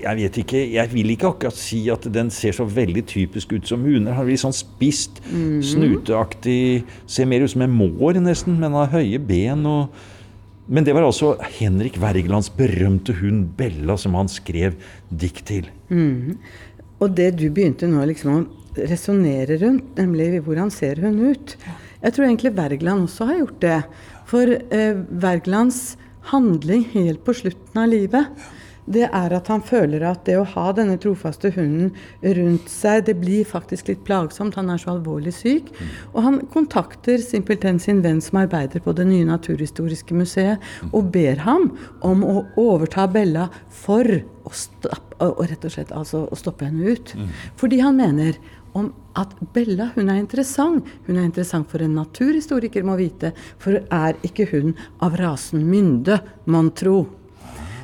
jeg 0.04 0.20
vet 0.20 0.38
ikke, 0.42 0.62
jeg 0.74 0.92
vil 0.92 1.14
ikke 1.14 1.30
akkurat 1.32 1.58
si 1.58 1.86
at 1.92 2.06
den 2.12 2.32
ser 2.34 2.56
så 2.56 2.66
veldig 2.68 3.06
typisk 3.08 3.54
ut 3.56 3.70
som 3.70 3.86
hunder. 3.86 4.16
Har 4.18 4.28
blir 4.28 4.40
sånn 4.40 4.56
spist, 4.56 5.22
mm. 5.30 5.62
snuteaktig 5.64 6.84
Ser 7.08 7.30
mer 7.30 7.46
ut 7.46 7.54
som 7.54 7.64
en 7.66 7.78
mår, 7.78 8.20
nesten, 8.24 8.58
men 8.60 8.76
har 8.76 8.92
høye 8.94 9.22
ben 9.22 9.64
og 9.70 10.04
Men 10.68 10.86
det 10.88 10.94
var 10.96 11.04
altså 11.04 11.34
Henrik 11.58 11.98
Wergelands 12.00 12.48
berømte 12.56 13.16
hund 13.20 13.50
Bella 13.58 13.98
som 14.00 14.14
han 14.16 14.30
skrev 14.32 14.78
dikt 15.12 15.46
til. 15.50 15.68
Mm. 15.90 16.38
Og 17.04 17.12
det 17.18 17.34
du 17.36 17.50
begynte 17.52 17.90
nå 17.92 18.06
liksom 18.08 18.38
å 18.38 18.88
resonnere 18.90 19.58
rundt, 19.60 19.92
nemlig 20.00 20.40
hvordan 20.46 20.72
ser 20.72 21.02
hun 21.04 21.20
ut 21.20 21.58
Jeg 22.04 22.14
tror 22.16 22.26
egentlig 22.26 22.56
Wergeland 22.56 23.06
også 23.10 23.28
har 23.28 23.42
gjort 23.42 23.60
det. 23.64 23.82
For 24.28 24.56
eh, 24.56 25.04
Wergelands 25.24 25.98
handling 26.32 26.86
helt 26.94 27.24
på 27.26 27.36
slutten 27.44 27.82
av 27.84 27.92
livet 27.92 28.46
det 28.86 29.06
er 29.08 29.34
at 29.36 29.48
han 29.52 29.62
føler 29.64 30.04
at 30.08 30.26
det 30.28 30.36
å 30.40 30.48
ha 30.56 30.66
denne 30.76 30.98
trofaste 31.02 31.54
hunden 31.56 31.94
rundt 32.36 32.72
seg, 32.72 33.06
det 33.08 33.16
blir 33.22 33.48
faktisk 33.48 33.90
litt 33.92 34.04
plagsomt. 34.08 34.58
Han 34.60 34.72
er 34.74 34.82
så 34.82 34.94
alvorlig 34.94 35.34
syk. 35.36 35.72
Og 36.12 36.20
han 36.26 36.42
kontakter 36.54 37.22
simpelthen 37.24 37.80
sin 37.80 38.02
venn 38.04 38.22
som 38.24 38.42
arbeider 38.44 38.84
på 38.84 38.96
det 38.98 39.08
nye 39.08 39.28
naturhistoriske 39.30 40.18
museet, 40.18 40.64
og 40.92 41.14
ber 41.16 41.40
ham 41.46 41.70
om 42.04 42.26
å 42.28 42.42
overta 42.60 43.08
Bella 43.12 43.48
for 43.72 44.08
å, 44.44 44.52
stoppe, 44.52 45.16
og 45.24 45.46
rett 45.48 45.64
og 45.64 45.76
slett 45.78 45.96
altså 45.96 46.26
å 46.28 46.40
stoppe 46.40 46.68
henne 46.68 46.98
ut. 46.98 47.16
Fordi 47.60 47.80
han 47.84 48.00
mener 48.00 48.36
om 48.74 48.92
at 49.20 49.34
Bella 49.54 49.92
hun 49.96 50.10
er 50.10 50.22
interessant. 50.22 50.88
Hun 51.08 51.18
er 51.18 51.28
interessant 51.28 51.70
for 51.70 51.84
en 51.84 51.98
naturhistoriker, 51.98 52.86
må 52.86 52.98
vite. 52.98 53.34
For 53.62 53.84
er 53.84 54.18
ikke 54.26 54.50
hun 54.54 54.74
av 55.04 55.18
rasen 55.20 55.68
mynde, 55.70 56.20
mon 56.50 56.72
tro? 56.74 57.04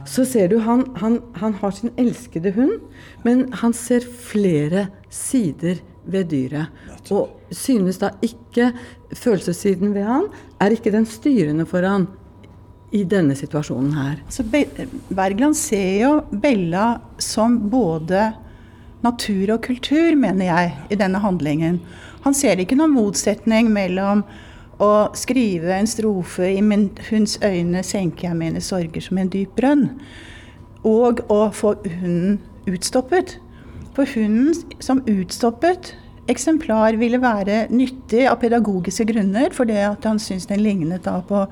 så 0.10 0.26
ser 0.26 0.50
du 0.50 0.58
han, 0.66 0.84
han, 0.98 1.20
han 1.38 1.54
har 1.62 1.74
sin 1.76 1.92
elskede 2.00 2.54
hund, 2.56 2.80
men 3.26 3.46
han 3.62 3.76
ser 3.78 4.06
flere 4.06 4.88
sider 5.14 5.82
ved 6.10 6.32
dyret. 6.32 6.74
Og 7.14 7.30
synes 7.54 8.00
da 8.02 8.12
ikke 8.26 8.72
følelsessiden 9.14 9.94
ved 9.94 10.08
han 10.08 10.30
er 10.62 10.74
ikke 10.74 10.94
den 10.94 11.06
styrende 11.10 11.68
for 11.70 11.86
han 11.86 12.08
i 12.96 13.04
denne 13.06 13.36
situasjonen 13.38 13.94
her. 13.94 14.22
Så 14.34 14.46
Bergland 14.50 15.58
ser 15.58 15.92
jo 16.02 16.14
Bella 16.42 16.96
som 17.22 17.60
både 17.70 18.32
natur 19.06 19.56
og 19.56 19.64
kultur, 19.66 20.16
mener 20.20 20.50
jeg, 20.50 20.76
i 20.92 21.00
denne 21.00 21.22
handlingen. 21.24 21.80
Han 22.26 22.36
ser 22.36 22.60
ikke 22.60 22.78
noen 22.80 22.96
motsetning 22.98 23.72
mellom 23.72 24.26
å 24.80 24.92
skrive 25.18 25.76
en 25.76 25.88
strofe 25.90 26.48
i 26.56 26.62
min 26.64 26.90
hunds 27.10 27.38
øyne 27.44 27.84
senker 27.84 28.30
jeg 28.30 28.40
mine 28.40 28.62
sorger 28.64 29.04
som 29.04 29.20
en 29.20 29.32
dyp 29.32 29.56
brønn. 29.60 29.90
Og 30.88 31.24
å 31.32 31.42
få 31.56 31.76
hunden 31.84 32.40
utstoppet. 32.70 33.38
For 33.96 34.08
hunden 34.16 34.56
som 34.84 35.04
utstoppet 35.10 35.94
eksemplar 36.32 36.96
ville 37.02 37.20
være 37.20 37.66
nyttig 37.74 38.28
av 38.30 38.40
pedagogiske 38.44 39.08
grunner, 39.10 39.52
fordi 39.56 39.80
at 39.84 40.06
han 40.08 40.22
syntes 40.22 40.48
den 40.52 40.64
lignet 40.64 41.08
da 41.08 41.20
på 41.26 41.48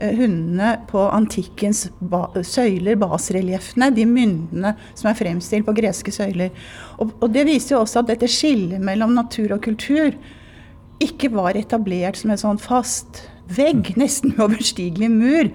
hundene 0.00 0.74
på 0.90 1.02
antikkens 1.12 1.86
ba 2.00 2.26
søyler, 2.46 2.98
basrelieffene, 3.00 3.90
de 3.94 4.06
myndene 4.08 4.74
som 4.94 5.10
er 5.10 5.18
fremstilt 5.18 5.68
på 5.68 5.76
greske 5.76 6.14
søyler. 6.14 6.52
Og, 6.98 7.14
og 7.20 7.32
det 7.34 7.46
viser 7.48 7.76
jo 7.76 7.82
også 7.84 8.02
at 8.02 8.12
dette 8.14 8.30
skillet 8.30 8.82
mellom 8.82 9.14
natur 9.16 9.56
og 9.56 9.64
kultur 9.66 10.16
ikke 11.00 11.30
var 11.32 11.56
etablert 11.56 12.20
som 12.20 12.32
en 12.32 12.40
sånn 12.40 12.60
fast 12.60 13.24
vegg, 13.56 13.94
nesten 14.00 14.36
uoverstigelig 14.36 15.10
mur. 15.12 15.50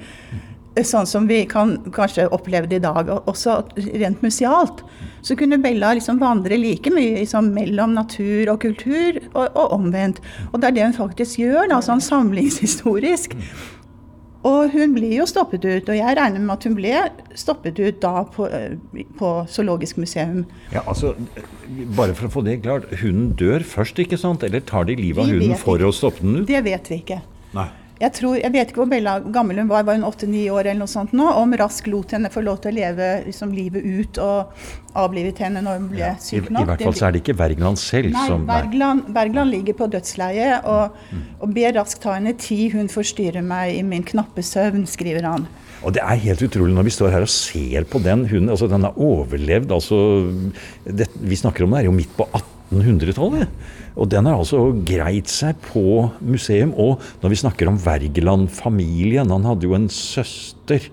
Sånn 0.76 1.08
som 1.08 1.30
vi 1.30 1.46
kan 1.48 1.78
kanskje 1.96 2.26
oppleve 2.36 2.68
det 2.68 2.82
i 2.82 2.84
dag, 2.84 3.08
også 3.30 3.62
rent 3.96 4.24
musealt. 4.26 4.82
Så 5.24 5.38
kunne 5.40 5.62
Bella 5.64 5.94
liksom 5.96 6.20
vandre 6.20 6.58
like 6.60 6.92
mye 6.94 7.22
liksom, 7.22 7.54
mellom 7.56 7.96
natur 7.96 8.52
og 8.52 8.60
kultur, 8.66 9.22
og, 9.32 9.46
og, 9.48 9.72
omvendt. 9.78 10.20
Og 10.52 10.60
det 10.60 10.68
er 10.68 10.76
det 10.76 10.90
hun 10.90 10.98
faktisk 10.98 11.40
gjør, 11.46 11.70
da, 11.72 11.80
sånn 11.86 12.04
samlingshistorisk. 12.04 13.38
Og 14.46 14.70
hun 14.76 14.94
blir 14.94 15.16
jo 15.18 15.26
stoppet 15.26 15.64
ut, 15.66 15.88
og 15.90 15.96
jeg 15.98 16.18
regner 16.20 16.44
med 16.44 16.54
at 16.54 16.66
hun 16.68 16.76
ble 16.78 16.92
stoppet 17.38 17.80
ut 17.82 17.98
da 18.04 18.24
på, 18.30 18.46
eh, 18.46 19.06
på 19.18 19.32
Zoologisk 19.50 19.98
museum. 19.98 20.44
Ja, 20.74 20.84
altså, 20.86 21.16
Bare 21.98 22.14
for 22.14 22.28
å 22.28 22.32
få 22.32 22.44
det 22.46 22.60
klart, 22.62 22.86
hunden 23.02 23.32
dør 23.40 23.66
først, 23.66 23.98
ikke 23.98 24.20
sant? 24.22 24.44
Eller 24.46 24.62
tar 24.62 24.86
de 24.86 24.96
livet 25.00 25.24
av 25.24 25.32
hunden 25.34 25.58
for 25.58 25.82
ikke. 25.82 25.90
å 25.90 25.96
stoppe 25.98 26.22
den 26.22 26.44
ut? 26.44 26.48
Det 26.48 26.62
vet 26.64 26.92
vi 26.92 27.02
ikke. 27.02 27.22
Nei. 27.58 27.70
Jeg, 27.96 28.12
tror, 28.18 28.36
jeg 28.36 28.52
vet 28.52 28.72
ikke 28.72 28.82
hvor 28.82 28.90
Bella 28.92 29.14
gammel 29.32 29.62
hun 29.62 29.70
var, 29.70 29.86
var 29.88 29.96
hun 29.96 30.04
åtte-ni 30.04 30.46
år 30.52 30.66
eller 30.66 30.82
noe 30.84 30.92
sånt 30.92 31.14
nå? 31.16 31.30
Om 31.40 31.56
Rask 31.62 31.86
lot 31.88 32.12
henne 32.12 32.32
få 32.32 32.44
lov 32.44 32.60
til 32.64 32.74
å 32.74 32.76
leve 32.76 33.10
liksom, 33.28 33.54
livet 33.56 33.86
ut 33.86 34.20
og 34.20 34.66
avlivet 35.00 35.40
henne 35.44 35.62
når 35.64 35.80
hun 35.80 35.86
ble 35.94 36.02
ja, 36.02 36.14
syk 36.20 36.50
nok. 36.50 36.66
I, 36.66 36.66
I, 36.66 36.70
hvert 36.74 36.84
fall 36.88 36.98
så 37.00 37.08
er 37.08 37.16
det 37.16 37.22
ikke 37.24 37.38
Wergeland 37.40 37.80
selv 37.80 38.12
nei, 38.12 38.26
som 38.32 38.44
Bergland, 38.50 39.06
Bergland 39.16 39.56
ligger 39.56 39.78
på 39.80 39.88
dødsleiet 39.94 40.68
og, 40.72 40.98
mm. 41.12 41.22
og 41.40 41.54
ber 41.56 41.78
Rask 41.80 42.02
ta 42.04 42.18
henne 42.18 42.36
tid, 42.40 42.76
hun 42.76 42.92
forstyrrer 42.92 43.46
meg 43.46 43.78
i 43.78 43.86
min 43.88 44.04
knappe 44.08 44.44
søvn, 44.44 44.84
skriver 44.92 45.28
han. 45.28 45.48
Og 45.86 45.94
det 45.96 46.04
er 46.04 46.20
helt 46.24 46.44
utrolig 46.44 46.76
når 46.76 46.88
vi 46.88 46.96
står 46.98 47.14
her 47.14 47.24
og 47.24 47.32
ser 47.32 47.88
på 47.88 48.02
den 48.04 48.26
hunden. 48.28 48.50
altså 48.50 48.68
Den 48.72 48.88
har 48.88 49.00
overlevd. 49.00 49.72
altså 49.72 49.98
det, 50.84 51.08
Vi 51.16 51.40
snakker 51.40 51.64
om 51.64 51.76
det 51.76 51.84
er 51.84 51.90
jo 51.92 51.96
midt 51.96 52.12
på 52.18 52.28
1800-tallet. 52.74 53.50
Og 53.96 54.10
den 54.12 54.28
har 54.28 54.40
altså 54.40 54.70
greit 54.88 55.32
seg 55.32 55.60
på 55.70 56.10
museum. 56.20 56.74
Og 56.74 57.04
når 57.24 57.34
vi 57.34 57.42
snakker 57.44 57.70
om 57.72 57.80
Wergeland-familien 57.80 59.32
Han 59.32 59.46
hadde 59.48 59.68
jo 59.68 59.76
en 59.78 59.90
søster. 59.90 60.90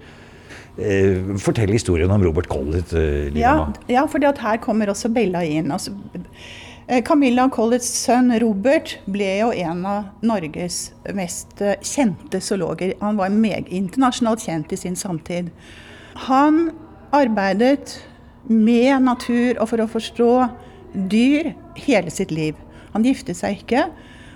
Eh, 0.79 1.37
fortell 1.43 1.73
historien 1.75 2.11
om 2.11 2.23
Robert 2.25 2.49
Collett. 2.49 2.93
Eh, 2.97 3.33
ja, 3.37 3.73
ja 3.89 4.07
for 4.09 4.23
her 4.23 4.61
kommer 4.63 4.89
også 4.89 5.11
Bella 5.13 5.43
inn. 5.45 5.73
Altså, 5.73 5.93
eh, 6.87 7.03
Camilla 7.05 7.49
Colletts 7.53 7.91
sønn 8.07 8.33
Robert 8.41 8.99
ble 9.05 9.39
jo 9.43 9.51
en 9.53 9.85
av 9.87 10.05
Norges 10.23 10.93
mest 11.13 11.61
eh, 11.61 11.77
kjente 11.83 12.41
zoologer. 12.41 12.95
Han 13.03 13.21
var 13.21 13.29
internasjonalt 13.29 14.47
kjent 14.47 14.73
i 14.73 14.81
sin 14.81 14.97
samtid. 14.97 15.51
Han 16.29 16.71
arbeidet 17.13 18.01
med 18.49 19.03
natur 19.05 19.61
og 19.61 19.69
for 19.71 19.83
å 19.85 19.91
forstå 19.91 20.33
dyr 20.93 21.53
hele 21.79 22.11
sitt 22.11 22.31
liv. 22.31 22.59
Han 22.93 23.07
giftet 23.07 23.39
seg 23.39 23.63
ikke. 23.63 23.87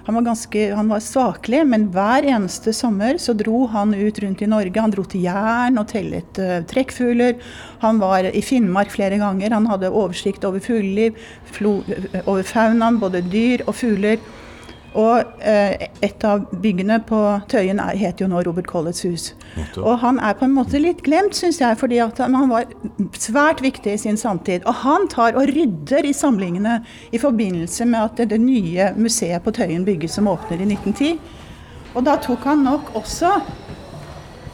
Han 0.07 0.15
var, 0.15 0.23
ganske, 0.23 0.61
han 0.75 0.87
var 0.89 1.01
svakelig, 1.03 1.65
men 1.67 1.89
hver 1.91 2.23
eneste 2.31 2.71
sommer 2.77 3.19
så 3.19 3.33
dro 3.35 3.65
han 3.73 3.91
ut 3.91 4.21
rundt 4.23 4.45
i 4.45 4.47
Norge. 4.47 4.79
Han 4.79 4.93
dro 4.95 5.03
til 5.03 5.25
Jæren 5.27 5.81
og 5.83 5.89
tellet 5.91 6.39
uh, 6.39 6.61
trekkfugler. 6.71 7.41
Han 7.83 7.99
var 7.99 8.29
i 8.31 8.43
Finnmark 8.47 8.95
flere 8.95 9.19
ganger. 9.19 9.57
Han 9.57 9.67
hadde 9.67 9.91
oversikt 9.91 10.47
over 10.47 10.63
fugleliv, 10.63 11.19
over 12.23 12.47
faunaen, 12.47 13.01
både 13.03 13.25
dyr 13.27 13.67
og 13.67 13.75
fugler. 13.81 14.23
Og 14.97 15.45
eh, 15.45 15.89
et 16.05 16.25
av 16.25 16.47
byggene 16.63 16.97
på 17.05 17.19
Tøyen 17.53 17.81
er, 17.83 17.99
heter 18.01 18.25
jo 18.25 18.31
nå 18.33 18.41
Robert 18.47 18.69
Colletts 18.71 19.05
hus. 19.05 19.27
Og 19.83 19.99
han 20.01 20.21
er 20.25 20.37
på 20.39 20.47
en 20.47 20.55
måte 20.57 20.81
litt 20.81 21.03
glemt, 21.05 21.37
syns 21.37 21.61
jeg, 21.61 21.77
fordi 21.81 22.01
han 22.01 22.49
var 22.53 22.71
svært 23.17 23.61
viktig 23.65 23.93
i 23.93 24.01
sin 24.01 24.17
samtid. 24.21 24.65
Og 24.65 24.81
han 24.87 25.05
tar 25.13 25.37
og 25.37 25.53
rydder 25.53 26.09
i 26.09 26.15
samlingene 26.17 26.79
i 27.13 27.21
forbindelse 27.21 27.89
med 27.91 28.01
at 28.01 28.23
det, 28.23 28.31
det 28.33 28.41
nye 28.41 28.91
museet 28.97 29.45
på 29.45 29.53
Tøyen 29.59 29.85
bygges, 29.85 30.17
som 30.17 30.33
åpner 30.33 30.65
i 30.65 30.71
1910. 30.73 31.21
Og 31.97 32.05
da 32.09 32.17
tok 32.21 32.49
han 32.49 32.65
nok 32.65 32.95
også 32.97 33.35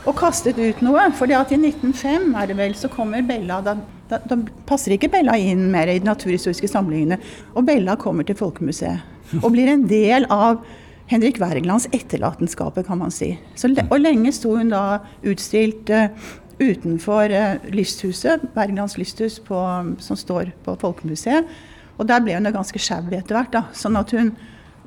og 0.03 0.19
kastet 0.19 0.59
ut 0.59 0.83
noe. 0.83 1.07
fordi 1.15 1.39
at 1.39 1.55
i 1.55 1.61
1905 1.61 2.35
er 2.35 2.51
det 2.51 2.59
vel, 2.59 2.75
så 2.75 2.91
kommer 2.91 3.23
Bella 3.23 3.61
da, 3.63 3.77
da, 4.11 4.19
da 4.27 4.39
passer 4.67 4.97
ikke 4.97 5.13
Bella 5.13 5.39
inn 5.39 5.69
mer 5.71 5.91
i 5.91 6.01
de 6.03 6.11
naturhistoriske 6.11 6.71
samlingene. 6.71 7.19
Og 7.55 7.67
Bella 7.67 7.95
kommer 7.95 8.27
til 8.27 8.39
Folkemuseet. 8.39 9.12
Og 9.41 9.53
blir 9.55 9.71
en 9.73 9.87
del 9.89 10.27
av 10.33 10.61
Henrik 11.13 11.41
Wergelands 11.41 11.89
etterlatenskaper, 11.93 12.85
kan 12.87 13.01
man 13.03 13.13
si. 13.13 13.35
Så, 13.59 13.71
og 13.89 13.99
lenge 14.01 14.33
sto 14.33 14.55
hun 14.57 14.73
da 14.73 15.03
utstilt 15.29 15.91
uh, 15.93 16.09
utenfor 16.61 17.33
uh, 17.33 17.67
lysthuset, 17.75 18.45
Wergelands 18.57 18.97
lysthus 19.01 19.39
på, 19.45 19.59
som 20.01 20.19
står 20.19 20.55
på 20.65 20.77
Folkemuseet. 20.81 21.49
Og 21.99 22.09
der 22.09 22.23
ble 22.25 22.39
hun 22.39 22.49
ganske 22.55 22.81
sjau 22.81 23.03
etter 23.13 23.37
hvert. 23.37 23.53
da, 23.53 23.67
sånn 23.77 23.99
at 24.01 24.15
hun 24.17 24.33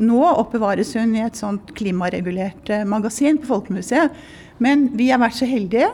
nå 0.01 0.19
oppbevares 0.27 0.91
hun 0.97 1.13
i 1.15 1.23
et 1.23 1.37
sånt 1.39 1.71
klimaregulert 1.77 2.73
uh, 2.73 2.83
magasin 2.89 3.39
på 3.41 3.51
Folkemuseet. 3.53 4.17
Men 4.63 4.89
vi 4.95 5.11
har 5.11 5.21
vært 5.21 5.37
så 5.37 5.49
heldige 5.49 5.91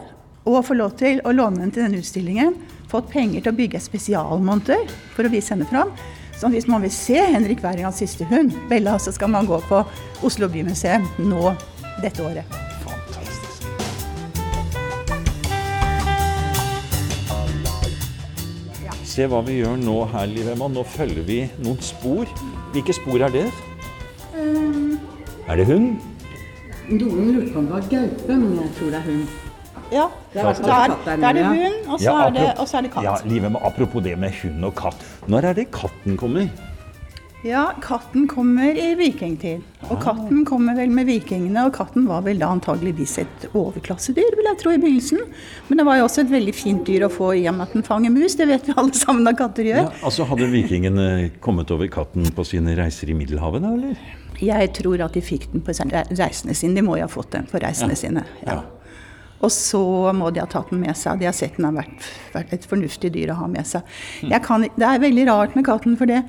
å 0.47 0.61
få 0.65 0.77
lov 0.77 0.95
til 1.01 1.19
å 1.25 1.33
låne 1.35 1.63
henne 1.63 1.73
til 1.73 1.85
denne 1.85 2.01
utstillingen. 2.01 2.55
Fått 2.91 3.11
penger 3.11 3.43
til 3.43 3.53
å 3.53 3.57
bygge 3.57 3.83
spesialmonter 3.83 4.87
for 5.15 5.27
å 5.27 5.33
vise 5.33 5.53
henne 5.53 5.67
fram. 5.69 5.91
Så 6.41 6.49
hvis 6.49 6.65
man 6.67 6.81
vil 6.81 6.89
se 6.89 7.19
Henrik 7.21 7.59
Wergelands 7.61 7.99
siste 8.01 8.25
hund, 8.25 8.51
Bella, 8.69 8.95
så 8.97 9.11
skal 9.13 9.29
man 9.29 9.45
gå 9.45 9.59
på 9.69 9.83
Oslo 10.25 10.47
bymuseum 10.49 11.03
nå 11.21 11.51
dette 12.01 12.23
året. 12.25 12.55
Fantastisk. 12.81 13.67
Se 19.05 19.29
hva 19.29 19.43
vi 19.45 19.59
gjør 19.59 19.77
nå 19.83 19.99
her, 20.15 20.25
Liv 20.33 20.49
Emma. 20.55 20.71
Nå 20.73 20.81
følger 20.95 21.21
vi 21.29 21.39
noen 21.61 21.77
spor. 21.85 22.25
Hvilke 22.73 22.97
spor 22.97 23.21
er 23.21 23.37
det? 23.37 23.45
Er 25.45 25.61
det 25.61 25.69
hund? 25.69 26.01
Noen 26.89 27.35
lurte 27.35 27.53
på 27.53 27.61
om 27.61 27.69
det 27.69 27.77
var 27.77 27.89
gaupe, 27.93 28.33
men 28.33 28.57
jeg 28.63 28.77
tror 28.79 28.89
det 28.95 29.03
er 29.03 29.09
hund. 29.11 29.50
Ja, 29.91 30.07
Det 30.33 30.39
er 30.39 30.59
da 30.63 30.75
er, 30.85 30.97
der 31.05 31.27
er 31.27 31.33
det 31.35 31.45
hund, 31.45 31.79
og 31.87 31.99
så, 31.99 32.03
Ja, 32.05 32.17
er, 32.25 32.35
det, 32.35 32.49
og 32.57 32.67
så 32.67 32.77
er 32.79 32.81
det 32.87 32.91
katt. 32.93 33.03
Ja, 33.03 33.15
Liv 33.27 33.43
Emma, 33.43 33.59
apropos 33.67 34.03
det 34.03 34.17
med 34.17 34.31
hund 34.41 34.63
og 34.65 34.75
katt. 34.79 35.07
Når 35.27 35.49
er 35.51 35.57
det 35.57 35.71
katten 35.75 36.15
kommer? 36.17 36.47
Ja, 37.43 37.71
katten 37.81 38.27
kommer 38.29 38.77
i 38.77 38.91
vikingtid. 38.95 39.63
Og 39.89 39.97
katten 40.03 40.43
kommer 40.45 40.75
vel 40.77 40.91
med 40.93 41.07
vikingene, 41.09 41.63
og 41.65 41.73
katten 41.73 42.05
var 42.05 42.21
vel 42.21 42.37
da 42.37 42.51
antageligvis 42.53 43.15
et 43.23 43.47
overklassedyr, 43.57 44.35
vil 44.37 44.45
jeg 44.45 44.59
tro, 44.61 44.73
i 44.75 44.77
begynnelsen. 44.77 45.23
Men 45.67 45.81
det 45.81 45.85
var 45.87 45.97
jo 45.97 46.05
også 46.05 46.21
et 46.21 46.31
veldig 46.31 46.53
fint 46.53 46.83
dyr 46.85 47.07
å 47.07 47.09
få 47.11 47.31
i 47.39 47.47
og 47.49 47.57
med 47.57 47.65
at 47.65 47.73
den 47.73 47.87
fanger 47.87 48.13
mus, 48.13 48.37
det 48.37 48.45
vet 48.51 48.69
vi 48.69 48.75
alle 48.77 48.93
sammen 48.93 49.27
at 49.31 49.39
katter 49.41 49.65
gjør. 49.71 49.87
Ja, 49.89 50.05
altså 50.05 50.27
Hadde 50.29 50.51
vikingene 50.53 51.07
kommet 51.41 51.73
over 51.73 51.89
katten 51.91 52.29
på 52.37 52.45
sine 52.45 52.77
reiser 52.77 53.09
i 53.09 53.17
Middelhavet, 53.17 53.65
da, 53.65 53.73
eller? 53.73 53.97
Jeg 54.41 54.69
tror 54.77 55.01
at 55.05 55.17
de 55.17 55.25
fikk 55.25 55.49
den 55.51 55.65
på 55.65 55.73
reisene 55.73 56.53
sine. 56.57 56.77
De 56.77 56.85
må 56.85 56.95
jo 56.97 57.07
ha 57.09 57.11
fått 57.11 57.33
den 57.33 57.49
på 57.49 57.59
reisene 57.61 57.97
sine. 57.97 58.23
Ja. 58.45 58.61
Og 59.41 59.49
så 59.53 59.81
må 60.13 60.29
de 60.33 60.41
ha 60.43 60.47
tatt 60.49 60.69
den 60.69 60.81
med 60.83 60.93
seg. 60.97 61.17
De 61.21 61.25
har 61.25 61.33
sett 61.33 61.55
den 61.57 61.65
har 61.69 61.73
vært, 61.79 62.07
vært 62.35 62.51
et 62.53 62.65
fornuftig 62.69 63.09
dyr 63.15 63.31
å 63.33 63.39
ha 63.41 63.47
med 63.49 63.65
seg. 63.65 63.81
Jeg 64.29 64.43
kan, 64.45 64.65
det 64.75 64.85
er 64.87 65.01
veldig 65.01 65.23
rart 65.31 65.55
med 65.57 65.65
katten, 65.65 65.97
for 65.97 66.09
det 66.09 66.21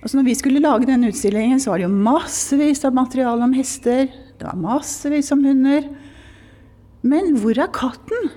altså 0.00 0.16
Når 0.16 0.24
vi 0.30 0.34
skulle 0.38 0.62
lage 0.64 0.86
denne 0.88 1.10
utstillingen, 1.12 1.58
så 1.60 1.74
var 1.74 1.78
det 1.82 1.84
jo 1.84 1.92
massevis 1.92 2.80
av 2.88 2.94
materiale 2.96 3.44
om 3.44 3.52
hester. 3.52 4.06
Det 4.40 4.46
var 4.46 4.56
massevis 4.56 5.28
om 5.34 5.42
hunder. 5.44 5.90
Men 7.04 7.34
hvor 7.42 7.58
er 7.60 7.68
katten? 7.76 8.30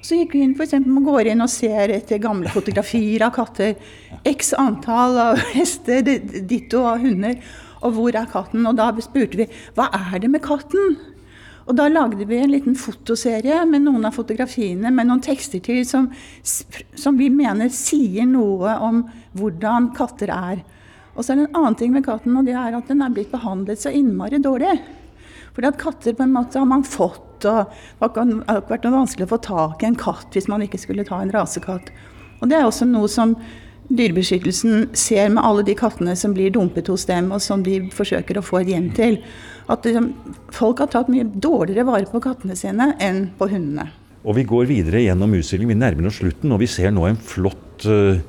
Så 0.00 0.16
gikk 0.16 0.32
vi 0.32 0.40
inn 0.46 0.54
for 0.56 0.64
eksempel, 0.64 0.94
man 0.96 1.04
går 1.04 1.28
inn 1.34 1.44
og 1.44 1.50
ser 1.52 1.92
etter 1.92 2.16
gamle 2.24 2.48
fotografier 2.48 3.26
av 3.26 3.34
katter. 3.36 3.74
X 4.24 4.54
antall 4.56 5.18
av 5.20 5.42
hester, 5.58 6.00
di- 6.06 6.42
ditto 6.48 6.80
av 6.88 7.04
hunder. 7.04 7.36
Og 7.84 7.92
hvor 7.98 8.16
er 8.16 8.28
katten? 8.32 8.64
Og 8.68 8.80
da 8.80 8.88
spurte 9.04 9.36
vi 9.42 9.46
hva 9.76 9.90
er 9.96 10.24
det 10.24 10.32
med 10.32 10.40
katten? 10.48 10.96
Og 11.68 11.76
da 11.76 11.86
lagde 11.90 12.24
vi 12.26 12.38
en 12.40 12.52
liten 12.52 12.76
fotoserie 12.78 13.60
med 13.68 13.84
noen 13.84 14.06
av 14.08 14.16
fotografiene 14.16 14.92
med 14.94 15.08
noen 15.10 15.22
tekster 15.24 15.62
til 15.64 15.82
som, 15.86 16.08
som 16.42 17.18
vi 17.18 17.28
mener 17.32 17.70
sier 17.74 18.28
noe 18.28 18.76
om 18.80 19.02
hvordan 19.38 19.90
katter 19.96 20.32
er. 20.34 20.62
Og 21.14 21.24
så 21.24 21.34
er 21.34 21.40
det 21.40 21.48
en 21.48 21.60
annen 21.60 21.76
ting 21.78 21.92
med 21.94 22.06
katten, 22.06 22.36
og 22.38 22.46
det 22.48 22.56
er 22.56 22.76
at 22.78 22.88
den 22.88 23.02
er 23.04 23.12
blitt 23.14 23.32
behandlet 23.32 23.82
så 23.82 23.92
innmari 23.94 24.40
dårlig. 24.42 24.78
Fordi 25.54 25.68
at 25.68 25.80
katter 25.80 26.14
på 26.16 26.24
en 26.24 26.34
måte 26.34 26.60
har 26.60 26.68
man 26.70 26.86
fått, 26.86 27.44
og 27.44 27.72
det 28.00 28.00
har 28.00 28.60
ikke 28.60 28.74
vært 28.74 28.86
noe 28.86 28.98
vanskelig 28.98 29.26
å 29.26 29.32
få 29.34 29.40
tak 29.44 29.82
i 29.82 29.88
en 29.88 29.98
katt 29.98 30.36
hvis 30.36 30.48
man 30.50 30.64
ikke 30.64 30.80
skulle 30.80 31.06
ta 31.08 31.20
en 31.22 31.32
rasekatt. 31.34 31.90
Og 32.40 32.48
det 32.48 32.58
er 32.58 32.68
også 32.68 32.88
noe 32.88 33.08
som 33.10 33.34
Dyrebeskyttelsen 33.90 34.90
ser 34.94 35.32
med 35.34 35.42
alle 35.42 35.64
de 35.66 35.74
kattene 35.74 36.12
som 36.18 36.34
blir 36.34 36.52
dumpet 36.54 36.86
hos 36.92 37.08
dem, 37.08 37.32
og 37.34 37.42
som 37.42 37.64
de 37.66 37.80
forsøker 37.94 38.38
å 38.38 38.44
få 38.44 38.60
et 38.60 38.70
hjem 38.70 38.90
til. 38.94 39.18
At 39.70 39.86
liksom, 39.86 40.12
folk 40.54 40.82
har 40.82 40.92
tatt 40.92 41.10
mye 41.10 41.26
dårligere 41.26 41.88
vare 41.88 42.06
på 42.10 42.22
kattene 42.22 42.54
sine 42.58 42.92
enn 43.02 43.28
på 43.38 43.50
hundene. 43.50 43.88
Og 44.20 44.36
vi 44.36 44.44
går 44.46 44.68
videre 44.68 45.02
gjennom 45.02 45.34
utstillingen. 45.38 45.72
Vi 45.74 45.80
nærmer 45.80 46.10
oss 46.10 46.20
slutten, 46.20 46.52
og 46.52 46.62
vi 46.62 46.68
ser 46.70 46.92
nå 46.94 47.08
en 47.08 47.18
flott 47.18 47.86
eh, 47.88 48.22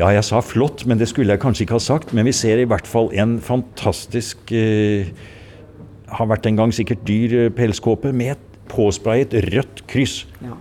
Ja, 0.00 0.08
jeg 0.10 0.24
sa 0.26 0.40
flott, 0.44 0.86
men 0.88 0.98
det 0.98 1.10
skulle 1.10 1.34
jeg 1.34 1.42
kanskje 1.42 1.66
ikke 1.66 1.78
ha 1.78 1.84
sagt. 1.84 2.12
Men 2.16 2.26
vi 2.28 2.34
ser 2.36 2.60
i 2.60 2.68
hvert 2.68 2.88
fall 2.88 3.12
en 3.14 3.38
fantastisk 3.44 4.52
eh, 4.56 5.12
Har 6.12 6.28
vært 6.32 6.48
en 6.50 6.58
gang 6.58 6.74
sikkert 6.74 7.06
dyr 7.08 7.38
eh, 7.44 7.52
pelskåpe 7.54 8.12
med 8.12 8.34
et 8.34 8.62
påsprayet 8.72 9.36
rødt 9.52 9.84
kryss. 9.88 10.22
Ja. 10.42 10.58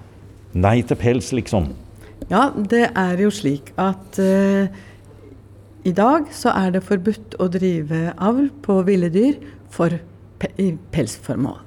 Nei 0.54 0.82
til 0.84 1.00
pels, 1.00 1.32
liksom. 1.36 1.72
Ja, 2.32 2.46
det 2.56 2.86
er 2.96 3.20
jo 3.20 3.28
slik 3.34 3.74
at 3.82 4.16
uh, 4.24 4.70
i 5.84 5.92
dag 5.92 6.30
så 6.32 6.54
er 6.56 6.70
det 6.72 6.86
forbudt 6.88 7.36
å 7.44 7.50
drive 7.52 8.14
avl 8.16 8.48
på 8.64 8.78
ville 8.88 9.10
dyr 9.12 9.42
for 9.74 9.98
i 10.62 10.70
pelsformål. 10.96 11.60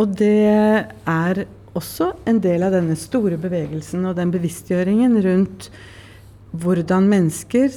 Og 0.00 0.14
det 0.18 0.48
er 0.48 1.42
også 1.76 2.14
en 2.30 2.40
del 2.42 2.64
av 2.64 2.72
denne 2.74 2.96
store 2.98 3.36
bevegelsen 3.42 4.06
og 4.08 4.16
den 4.16 4.32
bevisstgjøringen 4.32 5.18
rundt 5.26 5.68
hvordan 6.62 7.10
mennesker 7.10 7.76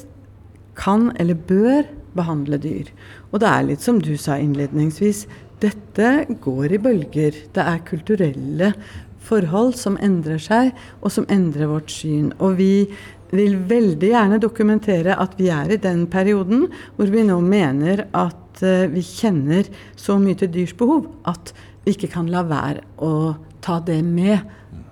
kan 0.77 1.09
eller 1.19 1.35
bør 1.49 1.89
behandle 2.17 2.61
dyr. 2.61 2.93
Og 3.33 3.41
det 3.43 3.51
er 3.51 3.67
litt 3.67 3.83
som 3.83 3.99
du 4.01 4.13
sa 4.21 4.37
innledningsvis, 4.39 5.25
dette 5.61 6.11
går 6.43 6.77
i 6.77 6.81
bølger. 6.81 7.43
Det 7.53 7.63
er 7.65 7.85
kulturelle 7.85 8.71
forhold 9.23 9.75
som 9.79 9.97
endrer 10.03 10.41
seg, 10.41 10.73
og 11.01 11.13
som 11.13 11.27
endrer 11.31 11.69
vårt 11.71 11.91
syn. 11.91 12.31
Og 12.39 12.57
vi 12.59 12.87
vil 13.31 13.57
veldig 13.67 14.11
gjerne 14.13 14.39
dokumentere 14.39 15.17
at 15.19 15.35
vi 15.39 15.49
er 15.51 15.73
i 15.73 15.81
den 15.81 16.05
perioden 16.11 16.67
hvor 16.95 17.09
vi 17.11 17.25
nå 17.27 17.39
mener 17.43 18.05
at 18.15 18.61
eh, 18.63 18.87
vi 18.91 19.03
kjenner 19.03 19.67
så 19.99 20.15
mye 20.21 20.37
til 20.39 20.51
dyrs 20.53 20.75
behov 20.79 21.09
at 21.27 21.51
vi 21.83 21.95
ikke 21.95 22.11
kan 22.13 22.31
la 22.31 22.45
være 22.47 22.85
å 23.03 23.35
ta 23.63 23.81
det 23.83 23.99
med 24.05 24.39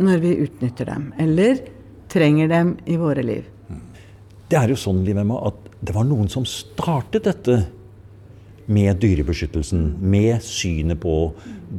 når 0.04 0.20
vi 0.24 0.36
utnytter 0.44 0.90
dem, 0.90 1.10
eller 1.20 1.62
trenger 2.12 2.52
dem 2.52 2.76
i 2.92 2.98
våre 3.00 3.24
liv. 3.24 3.46
Det 4.46 4.58
er 4.60 4.72
jo 4.72 4.78
sånn, 4.80 5.02
Liv 5.08 5.18
Emma, 5.18 5.40
at 5.48 5.72
det 5.80 5.96
var 5.96 6.06
noen 6.08 6.28
som 6.32 6.46
startet 6.48 7.26
dette 7.28 7.58
med 8.66 9.00
dyrebeskyttelsen, 9.02 9.96
med 10.02 10.44
synet 10.44 11.00
på 11.02 11.16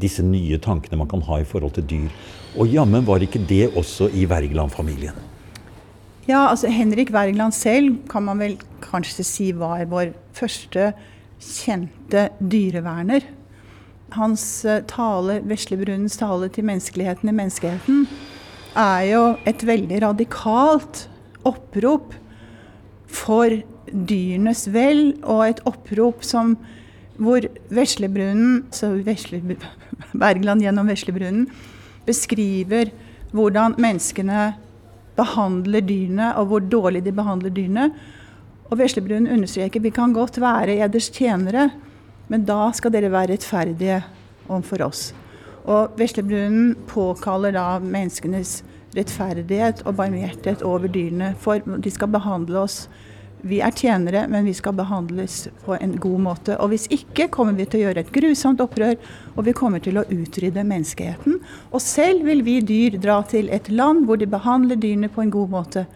disse 0.00 0.24
nye 0.24 0.58
tankene 0.62 0.98
man 1.00 1.08
kan 1.10 1.24
ha 1.26 1.40
i 1.40 1.48
forhold 1.48 1.76
til 1.76 1.86
dyr. 1.90 2.10
Og 2.56 2.68
jammen 2.72 3.04
var 3.06 3.22
ikke 3.24 3.42
det 3.48 3.70
også 3.76 4.10
i 4.12 4.26
Wergeland-familien. 4.28 5.16
Ja, 6.26 6.48
altså 6.50 6.68
Henrik 6.72 7.12
Wergeland 7.14 7.54
selv 7.54 8.00
kan 8.10 8.24
man 8.26 8.40
vel 8.42 8.56
kanskje 8.82 9.24
si 9.24 9.52
var 9.54 9.84
vår 9.86 10.10
første 10.34 10.90
kjente 11.38 12.28
dyreverner. 12.40 13.22
Hans 14.16 14.64
eh, 14.64 14.82
tale, 14.90 15.40
Veslebrunens 15.46 16.18
tale 16.18 16.48
til 16.50 16.66
menneskeligheten 16.66 17.30
i 17.30 17.36
menneskeheten, 17.36 18.06
er 18.76 19.02
jo 19.08 19.22
et 19.48 19.62
veldig 19.66 20.02
radikalt 20.02 21.06
opprop 21.46 22.14
for 23.06 23.54
dyrenes 23.86 24.66
vel, 24.74 25.14
og 25.22 25.46
et 25.46 25.62
opprop 25.68 26.26
som 26.26 26.56
hvor 27.18 27.46
Veslebrunnen, 27.72 28.66
så 28.74 28.92
Vesle, 29.06 29.40
Bergland 30.12 30.64
gjennom 30.64 30.88
Veslebrunnen, 30.90 31.48
beskriver 32.06 32.92
hvordan 33.34 33.76
menneskene 33.80 34.54
behandler 35.16 35.84
dyrene, 35.84 36.32
og 36.36 36.50
hvor 36.50 36.60
dårlig 36.60 37.04
de 37.06 37.14
behandler 37.16 37.52
dyrene. 37.54 37.90
Og 38.70 38.78
Veslebrunnen 38.80 39.32
understreker 39.32 39.82
vi 39.82 39.94
kan 39.94 40.14
godt 40.14 40.40
være 40.42 40.78
eders 40.84 41.08
tjenere, 41.10 41.70
men 42.28 42.44
da 42.46 42.70
skal 42.74 42.92
dere 42.94 43.12
være 43.12 43.34
rettferdige 43.34 44.00
overfor 44.48 44.86
oss. 44.88 45.08
Og 45.66 45.96
Veslebrunnen 45.98 46.74
påkaller 46.86 47.54
da 47.56 47.78
menneskenes 47.82 48.60
rettferdighet 48.96 49.82
og 49.86 49.96
barmhjertighet 49.98 50.62
over 50.66 50.88
dyrene, 50.88 51.34
for 51.38 51.58
de 51.58 51.92
skal 51.92 52.12
behandle 52.12 52.62
oss 52.66 52.84
vi 53.46 53.60
er 53.64 53.74
tjenere, 53.74 54.26
men 54.30 54.44
vi 54.48 54.54
skal 54.56 54.74
behandles 54.76 55.48
på 55.64 55.76
en 55.78 55.94
god 56.02 56.20
måte. 56.24 56.56
Og 56.60 56.72
hvis 56.72 56.86
ikke 56.92 57.28
kommer 57.32 57.56
vi 57.58 57.66
til 57.66 57.80
å 57.80 57.84
gjøre 57.86 58.02
et 58.04 58.12
grusomt 58.14 58.60
opprør, 58.64 58.96
og 59.36 59.46
vi 59.46 59.54
kommer 59.56 59.82
til 59.84 59.98
å 60.00 60.06
utrydde 60.10 60.64
menneskeheten. 60.66 61.38
Og 61.70 61.80
selv 61.82 62.26
vil 62.26 62.42
vi 62.46 62.60
dyr 62.60 62.98
dra 63.02 63.20
til 63.28 63.50
et 63.54 63.70
land 63.70 64.06
hvor 64.06 64.20
de 64.20 64.28
behandler 64.30 64.76
dyrene 64.80 65.08
på 65.12 65.22
en 65.24 65.32
god 65.34 65.48
måte. 65.54 65.86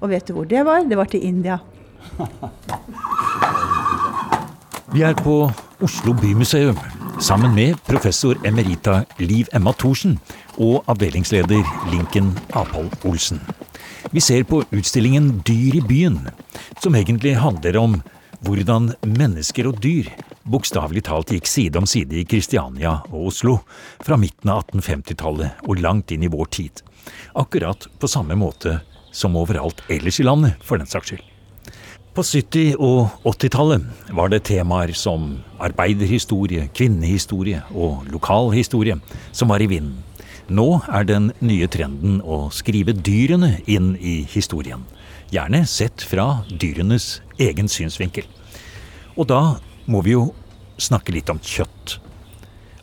Og 0.00 0.10
vet 0.12 0.26
du 0.28 0.34
hvor 0.36 0.48
det 0.48 0.64
var? 0.66 0.84
Det 0.88 0.96
var 1.00 1.08
til 1.12 1.24
India. 1.24 1.58
Vi 4.94 5.02
er 5.02 5.14
på 5.18 5.50
Oslo 5.82 6.12
bymuseum. 6.14 6.78
sammen 7.18 7.54
med 7.54 7.74
professor 7.86 8.36
emerita 8.46 9.04
Liv 9.18 9.46
Emma 9.52 9.72
Thorsen 9.72 10.18
og 10.58 10.84
avdelingsleder 10.86 11.62
Linken 11.90 12.38
Apol 12.52 12.90
Olsen. 13.04 13.40
Vi 14.12 14.20
ser 14.20 14.42
på 14.44 14.62
utstillingen 14.70 15.42
Dyr 15.46 15.78
i 15.78 15.82
byen, 15.88 16.28
som 16.82 16.94
egentlig 16.94 17.36
handler 17.40 17.78
om 17.80 17.98
hvordan 18.44 18.92
mennesker 19.08 19.68
og 19.70 19.80
dyr 19.82 20.10
bokstavelig 20.44 21.04
talt 21.08 21.32
gikk 21.32 21.48
side 21.48 21.80
om 21.80 21.86
side 21.88 22.18
i 22.20 22.26
Kristiania 22.28 22.98
og 23.10 23.30
Oslo 23.30 23.58
fra 24.04 24.18
midten 24.20 24.52
av 24.52 24.66
1850-tallet 24.66 25.64
og 25.64 25.80
langt 25.80 26.12
inn 26.12 26.26
i 26.26 26.32
vår 26.32 26.50
tid. 26.52 26.82
Akkurat 27.34 27.88
på 27.98 28.10
samme 28.10 28.36
måte 28.38 28.80
som 29.14 29.36
overalt 29.38 29.80
ellers 29.88 30.18
i 30.20 30.26
landet, 30.26 30.58
for 30.60 30.80
den 30.80 30.90
saks 30.90 31.12
skyld. 31.12 31.30
På 32.14 32.22
70- 32.22 32.76
og 32.78 33.24
80-tallet 33.26 34.12
var 34.14 34.30
det 34.30 34.44
temaer 34.46 34.92
som 34.94 35.40
arbeiderhistorie, 35.58 36.68
kvinnehistorie 36.74 37.64
og 37.74 38.04
lokalhistorie 38.12 39.00
som 39.32 39.50
var 39.50 39.64
i 39.64 39.70
vinden. 39.70 39.96
Nå 40.46 40.68
er 40.92 41.06
den 41.08 41.30
nye 41.40 41.66
trenden 41.72 42.20
å 42.20 42.50
skrive 42.52 42.92
dyrene 42.92 43.56
inn 43.64 43.94
i 43.96 44.20
historien. 44.28 44.84
Gjerne 45.34 45.64
sett 45.66 46.02
fra 46.06 46.44
dyrenes 46.46 47.18
egen 47.42 47.66
synsvinkel. 47.66 48.26
Og 49.18 49.26
da 49.26 49.56
må 49.90 50.04
vi 50.06 50.12
jo 50.12 50.28
snakke 50.78 51.14
litt 51.16 51.30
om 51.32 51.40
kjøtt. 51.42 51.96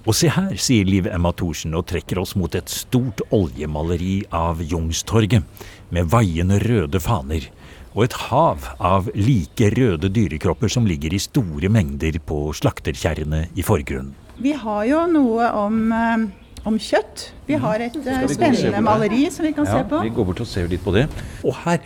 Og 0.01 0.17
se 0.17 0.31
her, 0.33 0.57
sier 0.59 0.89
Liv 0.89 1.07
Emma 1.07 1.31
Thorsen 1.37 1.77
og 1.77 1.85
trekker 1.91 2.19
oss 2.19 2.33
mot 2.35 2.51
et 2.57 2.67
stort 2.73 3.21
oljemaleri 3.31 4.25
av 4.35 4.59
Jungstorget, 4.65 5.45
med 5.95 6.11
vaiende 6.11 6.57
røde 6.65 6.99
faner, 6.99 7.47
og 7.93 8.03
et 8.07 8.19
hav 8.25 8.67
av 8.83 9.07
like 9.15 9.71
røde 9.77 10.11
dyrekropper 10.11 10.71
som 10.75 10.89
ligger 10.89 11.15
i 11.15 11.23
store 11.23 11.71
mengder 11.71 12.19
på 12.25 12.43
slakterkjerrene 12.57 13.45
i 13.55 13.63
forgrunnen. 13.63 14.11
Vi 14.41 14.57
har 14.57 14.85
jo 14.89 15.05
noe 15.07 15.51
om, 15.55 15.81
eh, 15.93 16.27
om 16.67 16.79
kjøtt. 16.79 17.29
Vi 17.47 17.59
har 17.61 17.79
et 17.79 17.95
eh, 17.95 18.27
spennende 18.27 18.81
maleri 18.83 19.29
som 19.31 19.45
vi 19.45 19.53
kan 19.53 19.67
se 19.69 19.83
på. 19.87 20.03
Vi 20.03 20.15
går 20.15 20.31
bort 20.33 20.41
og 20.41 20.47
ser 20.49 20.67
litt 20.71 20.83
på 20.83 20.95
det. 20.95 21.07
Og 21.45 21.53
her 21.63 21.83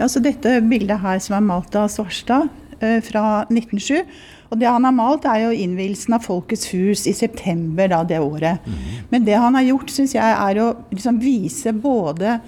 Ja, 0.00 0.08
så 0.08 0.22
Dette 0.24 0.60
bildet 0.64 1.02
her 1.02 1.18
som 1.22 1.36
er 1.36 1.44
malt 1.44 1.74
av 1.76 1.90
Svarstad 1.92 2.48
eh, 2.80 3.00
fra 3.04 3.44
1907. 3.50 4.06
Og 4.50 4.58
Det 4.58 4.66
han 4.66 4.86
har 4.86 4.94
malt, 4.94 5.26
er 5.28 5.44
jo 5.44 5.54
innvielsen 5.54 6.16
av 6.16 6.24
Folkets 6.26 6.66
hus 6.72 7.06
i 7.06 7.14
september 7.14 7.90
da, 7.92 8.02
det 8.02 8.18
året. 8.18 8.64
Men 9.12 9.26
det 9.26 9.36
han 9.38 9.54
har 9.54 9.68
gjort, 9.68 9.92
syns 9.94 10.16
jeg, 10.16 10.26
er 10.26 10.58
å 10.62 10.72
liksom 10.90 11.20
vise 11.22 11.74
både 11.76 12.40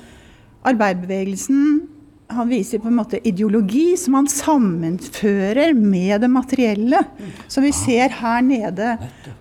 arbeiderbevegelsen 0.66 1.88
Han 2.32 2.48
viser 2.48 2.80
på 2.80 2.88
en 2.88 2.96
måte 2.96 3.18
ideologi 3.28 3.92
som 4.00 4.14
han 4.16 4.28
sammenfører 4.30 5.74
med 5.76 6.22
det 6.22 6.30
materielle. 6.32 7.02
Som 7.44 7.66
vi 7.66 7.74
ser 7.76 8.14
her 8.22 8.40
nede 8.40 8.94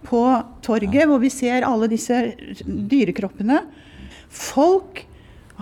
på 0.04 0.20
torget, 0.66 1.06
hvor 1.08 1.22
vi 1.24 1.30
ser 1.32 1.64
alle 1.64 1.88
disse 1.88 2.18
dyrekroppene. 2.66 3.62
Folk 4.28 5.06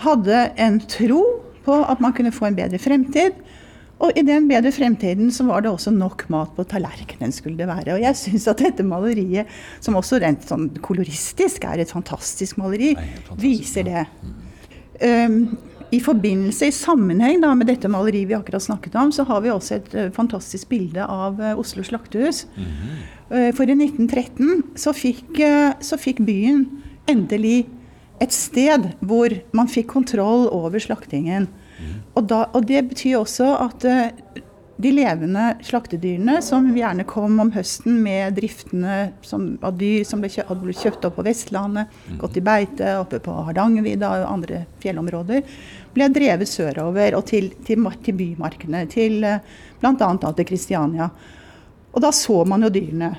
hadde 0.01 0.47
en 0.57 0.79
tro 0.89 1.21
på 1.69 1.79
at 1.85 2.01
man 2.03 2.15
kunne 2.17 2.33
få 2.35 2.49
en 2.49 2.57
bedre 2.57 2.81
fremtid. 2.81 3.37
Og 3.99 4.15
i 4.15 4.23
den 4.23 4.45
bedre 4.47 4.71
fremtiden 4.71 5.31
så 5.35 5.43
var 5.49 5.63
det 5.63 5.71
også 5.73 5.91
nok 5.91 6.23
mat 6.31 6.53
på 6.55 6.63
tallerkenen. 6.71 7.33
skulle 7.35 7.59
det 7.59 7.67
være. 7.67 7.97
Og 7.97 8.03
jeg 8.03 8.15
syns 8.15 8.47
at 8.47 8.61
dette 8.63 8.83
maleriet, 8.83 9.49
som 9.83 9.97
også 9.99 10.21
rent 10.23 10.45
sånn 10.47 10.69
koloristisk 10.83 11.67
er 11.67 11.83
et 11.83 11.91
fantastisk 11.91 12.57
maleri, 12.61 12.93
viser 13.39 13.89
det. 13.89 14.05
Um, 15.03 15.57
I 15.91 15.99
forbindelse, 16.03 16.69
i 16.69 16.75
sammenheng 16.75 17.41
da, 17.43 17.51
med 17.57 17.67
dette 17.67 17.91
maleriet 17.91 18.29
vi 18.29 18.37
akkurat 18.37 18.63
snakket 18.63 18.95
om, 18.99 19.11
så 19.11 19.25
har 19.27 19.43
vi 19.43 19.51
også 19.51 19.79
et 19.79 19.95
uh, 19.97 20.07
fantastisk 20.15 20.71
bilde 20.71 21.03
av 21.03 21.39
uh, 21.41 21.59
Oslo 21.59 21.83
slaktehus. 21.83 22.45
Uh, 23.27 23.51
for 23.57 23.67
i 23.67 23.75
1913 23.75 24.77
så 24.79 24.95
fikk, 24.95 25.41
så 25.83 25.99
fikk 25.99 26.23
byen 26.23 26.69
endelig 27.09 27.67
et 28.23 28.35
sted 28.35 28.93
hvor 28.99 29.33
man 29.55 29.71
fikk 29.71 29.91
kontroll 29.91 30.47
over 30.55 30.79
slaktingen. 30.83 31.49
Og, 32.15 32.23
da, 32.27 32.45
og 32.53 32.65
det 32.67 32.83
betyr 32.91 33.19
også 33.19 33.49
at 33.63 33.85
eh, 33.87 34.43
de 34.79 34.91
levende 34.95 35.57
slaktedyrene, 35.65 36.37
som 36.43 36.69
gjerne 36.71 37.03
kom 37.07 37.39
om 37.43 37.49
høsten 37.51 37.97
med 37.99 38.37
driftene 38.37 39.09
som, 39.27 39.51
av 39.65 39.75
dyr 39.79 40.05
som 40.07 40.21
ble, 40.23 40.29
kjøpt, 40.31 40.53
blitt 40.61 40.83
kjøpt 40.85 41.07
opp 41.09 41.17
på 41.19 41.25
Vestlandet, 41.27 41.91
gått 42.21 42.39
i 42.39 42.43
beite 42.45 42.93
oppe 43.01 43.19
på 43.23 43.35
Hardangervidda 43.49 44.13
og 44.21 44.29
andre 44.29 44.61
fjellområder, 44.79 45.43
ble 45.95 46.07
drevet 46.15 46.47
sørover 46.47 47.17
og 47.19 47.25
til, 47.27 47.51
til, 47.67 47.89
til 48.05 48.19
bymarkene, 48.21 48.85
til 48.91 49.19
eh, 49.27 49.43
bl.a. 49.81 50.13
til 50.15 50.47
Kristiania. 50.47 51.09
Og 51.89 52.03
da 52.03 52.13
så 52.15 52.43
man 52.47 52.63
jo 52.63 52.71
dyrene. 52.71 53.11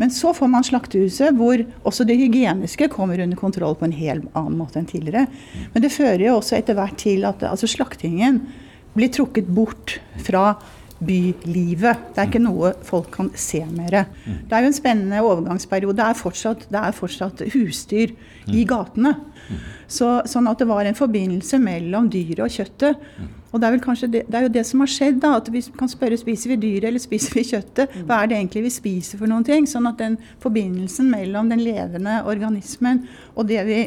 Men 0.00 0.10
så 0.10 0.32
får 0.34 0.48
man 0.50 0.64
slaktehuset, 0.64 1.36
hvor 1.36 1.60
også 1.88 2.06
det 2.08 2.16
hygieniske 2.20 2.88
kommer 2.92 3.20
under 3.22 3.38
kontroll 3.38 3.76
på 3.78 3.86
en 3.88 3.96
helt 3.96 4.28
annen 4.38 4.58
måte 4.58 4.80
enn 4.80 4.88
tidligere. 4.88 5.26
Men 5.74 5.84
det 5.84 5.92
fører 5.94 6.26
jo 6.26 6.36
også 6.38 6.56
etter 6.58 6.78
hvert 6.78 6.96
til 7.02 7.26
at 7.28 7.44
altså, 7.46 7.68
slaktingen 7.70 8.40
blir 8.96 9.12
trukket 9.12 9.48
bort 9.52 9.98
fra 10.24 10.54
bylivet. 11.02 12.08
Det 12.14 12.22
er 12.22 12.30
ikke 12.30 12.42
noe 12.42 12.72
folk 12.86 13.10
kan 13.14 13.30
se 13.38 13.62
mer. 13.66 14.04
Det 14.24 14.54
er 14.54 14.64
jo 14.64 14.70
en 14.70 14.76
spennende 14.76 15.22
overgangsperiode. 15.26 15.98
Det 15.98 16.08
er 16.08 16.18
fortsatt, 16.18 16.66
det 16.72 16.82
er 16.82 16.96
fortsatt 16.96 17.44
husdyr 17.54 18.14
i 18.52 18.64
gatene. 18.68 19.16
Så, 19.90 20.20
sånn 20.30 20.48
at 20.48 20.62
det 20.62 20.68
var 20.70 20.86
en 20.88 20.98
forbindelse 20.98 21.58
mellom 21.62 22.08
dyret 22.12 22.44
og 22.46 22.54
kjøttet. 22.54 23.02
Og 23.52 23.60
det 23.60 23.68
er, 23.68 23.74
vel 23.74 23.82
kanskje 23.84 24.08
det, 24.08 24.22
det 24.32 24.38
er 24.38 24.46
jo 24.46 24.52
det 24.54 24.64
som 24.64 24.80
har 24.80 24.90
skjedd. 24.90 25.18
da, 25.20 25.34
at 25.36 25.50
Vi 25.52 25.60
kan 25.76 25.90
spørre 25.90 26.16
spiser 26.20 26.54
vi 26.54 26.60
dyret 26.62 26.88
eller 26.88 27.02
spiser 27.02 27.36
vi 27.36 27.44
kjøttet. 27.52 27.98
Hva 28.08 28.22
er 28.22 28.30
det 28.30 28.38
egentlig 28.38 28.64
vi 28.64 28.72
spiser 28.72 29.20
for 29.20 29.28
noen 29.28 29.44
ting? 29.44 29.68
Sånn 29.68 29.88
at 29.90 30.00
den 30.00 30.16
forbindelsen 30.42 31.10
mellom 31.12 31.52
den 31.52 31.60
levende 31.60 32.22
organismen 32.24 33.04
og 33.36 33.50
det 33.50 33.60
vi 33.68 33.80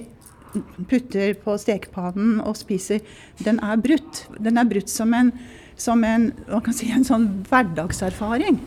putter 0.87 1.33
på 1.41 1.57
stekepannen 1.59 2.39
og 2.45 2.55
spiser, 2.59 3.01
den 3.43 3.59
er 3.65 3.81
brutt. 3.81 4.25
Den 4.39 4.61
er 4.61 4.69
brutt 4.69 4.91
som 4.91 5.13
en, 5.17 5.33
som 5.75 6.03
en, 6.07 6.29
si, 6.71 6.91
en 6.93 7.07
sånn 7.07 7.27
hverdagserfaring. 7.49 8.61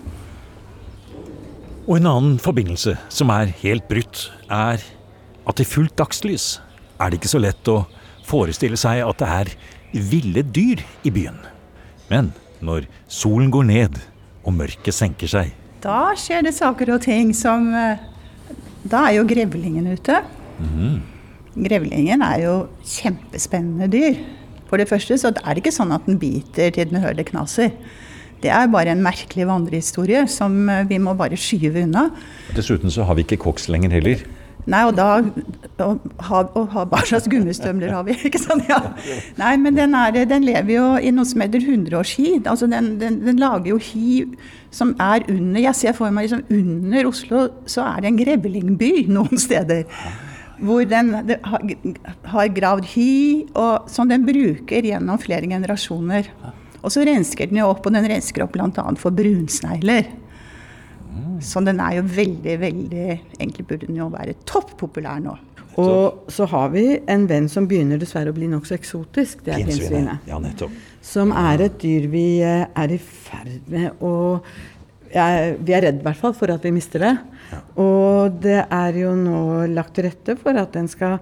Og 1.89 1.95
en 1.97 2.11
annen 2.11 2.37
forbindelse 2.43 2.99
som 3.09 3.31
er 3.33 3.55
helt 3.63 3.87
brutt, 3.89 4.27
er 4.53 4.83
at 5.49 5.63
i 5.63 5.65
fullt 5.65 5.97
dagslys 5.97 6.59
er 7.01 7.09
det 7.09 7.23
ikke 7.23 7.33
så 7.33 7.41
lett 7.41 7.71
å 7.73 7.85
forestille 8.29 8.77
seg 8.77 9.01
at 9.07 9.23
det 9.23 9.29
er 9.33 9.53
ville 9.93 10.43
dyr 10.43 10.83
i 11.05 11.11
byen. 11.15 11.39
Men 12.11 12.33
når 12.65 12.87
solen 13.09 13.51
går 13.55 13.69
ned 13.69 14.01
og 14.45 14.55
mørket 14.57 14.95
senker 14.95 15.31
seg, 15.31 15.55
Da 15.79 16.11
skjer 16.19 16.43
det 16.43 16.55
saker 16.57 16.91
og 16.97 17.05
ting 17.05 17.29
som 17.37 17.69
eh, 17.75 18.01
Da 18.83 19.05
er 19.07 19.21
jo 19.21 19.27
grevlingen 19.31 19.87
ute. 19.93 20.17
Grevlingen 21.55 22.23
er 22.23 22.41
jo 22.43 22.55
kjempespennende 22.83 23.87
dyr. 23.93 24.19
For 24.69 24.77
det 24.81 24.89
første 24.91 25.17
så 25.19 25.31
er 25.31 25.55
det 25.55 25.63
ikke 25.63 25.75
sånn 25.75 25.95
at 25.95 26.07
den 26.07 26.19
biter 26.21 26.73
til 26.75 26.91
den 26.91 27.01
hører 27.01 27.17
det 27.19 27.29
knaser. 27.31 27.71
Det 28.43 28.51
er 28.55 28.69
bare 28.71 28.93
en 28.95 29.03
merkelig 29.03 29.47
vandrehistorie 29.49 30.27
som 30.31 30.69
eh, 30.71 30.85
vi 30.91 30.99
må 31.03 31.15
bare 31.19 31.39
skyve 31.39 31.83
unna. 31.87 32.09
Dessuten 32.55 32.91
så 32.91 33.07
har 33.07 33.19
vi 33.19 33.25
ikke 33.27 33.41
koks 33.49 33.67
lenger 33.73 33.97
heller. 33.97 34.23
Nei, 34.69 34.83
og 34.85 34.97
da 34.99 35.09
og, 35.79 36.05
ha, 36.27 36.43
og 36.59 36.73
Hva 36.91 37.01
slags 37.07 37.29
gummistøvler 37.31 37.93
har 37.95 38.05
vi? 38.09 38.17
ikke 38.29 38.41
sant? 38.43 38.67
Ja. 38.69 38.81
Nei, 39.39 39.55
men 39.63 39.79
den, 39.79 39.95
er, 39.97 40.17
den 40.29 40.47
lever 40.47 40.75
jo 40.75 40.87
i 41.01 41.13
noe 41.15 41.29
som 41.29 41.45
heter 41.45 41.65
hundreårshi. 41.65 42.41
Altså 42.43 42.69
den, 42.71 42.97
den, 43.01 43.21
den 43.27 43.41
lager 43.41 43.73
jo 43.73 43.81
hi 43.83 44.25
som 44.75 44.93
er 45.01 45.25
under 45.33 45.63
Jeg 45.65 45.79
ser 45.79 45.95
for 45.97 46.13
meg 46.13 46.29
liksom 46.29 46.45
under 46.53 47.09
Oslo 47.09 47.47
så 47.71 47.87
er 47.87 48.03
det 48.05 48.11
en 48.11 48.19
grevlingby 48.21 48.93
noen 49.09 49.41
steder. 49.41 49.87
Hvor 50.59 50.83
den 50.91 51.13
har 51.15 52.49
gravd 52.51 52.89
hi, 52.91 53.11
og, 53.55 53.87
som 53.91 54.11
den 54.11 54.25
bruker 54.27 54.89
gjennom 54.91 55.21
flere 55.23 55.47
generasjoner. 55.47 56.33
Og 56.83 56.91
så 56.91 57.05
rensker 57.07 57.47
den 57.47 57.61
jo 57.61 57.69
opp, 57.71 57.87
og 57.87 57.95
den 57.95 58.09
rensker 58.11 58.43
opp 58.43 58.57
bl.a. 58.57 58.85
for 58.99 59.15
brunsnegler. 59.15 60.11
Så 61.45 61.63
den 61.67 61.81
er 61.83 61.99
jo 61.99 62.03
veldig, 62.03 62.55
veldig 62.61 63.07
Egentlig 63.39 63.67
burde 63.69 63.87
den 63.87 64.01
jo 64.01 64.09
være 64.13 64.35
topp 64.49 64.77
populær 64.81 65.21
nå. 65.23 65.37
Og 65.79 66.33
så 66.33 66.47
har 66.51 66.73
vi 66.73 66.85
en 67.07 67.27
venn 67.31 67.47
som 67.51 67.69
begynner 67.71 68.01
dessverre 68.01 68.33
å 68.33 68.37
bli 68.37 68.49
nokså 68.51 68.75
eksotisk. 68.75 69.45
Det 69.47 69.55
er 69.55 69.69
pinnsvinet. 69.69 70.27
Ja, 70.27 70.41
nettopp. 70.43 70.75
Som 71.05 71.31
er 71.31 71.63
et 71.69 71.77
dyr 71.83 72.09
vi 72.11 72.25
eh, 72.43 72.65
er 72.67 72.95
i 72.95 72.99
ferd 72.99 73.71
med 73.71 74.03
å 74.03 74.17
jeg, 75.09 75.55
Vi 75.65 75.73
er 75.73 75.87
redd 75.87 76.03
i 76.03 76.05
hvert 76.05 76.19
fall 76.21 76.35
for 76.37 76.53
at 76.53 76.67
vi 76.67 76.75
mister 76.75 77.01
det. 77.05 77.15
Og 77.81 78.41
det 78.45 78.59
er 78.61 78.99
jo 78.99 79.15
nå 79.17 79.39
lagt 79.73 79.95
til 79.97 80.09
rette 80.09 80.35
for 80.41 80.59
at 80.61 80.75
den 80.77 80.91
skal 80.91 81.17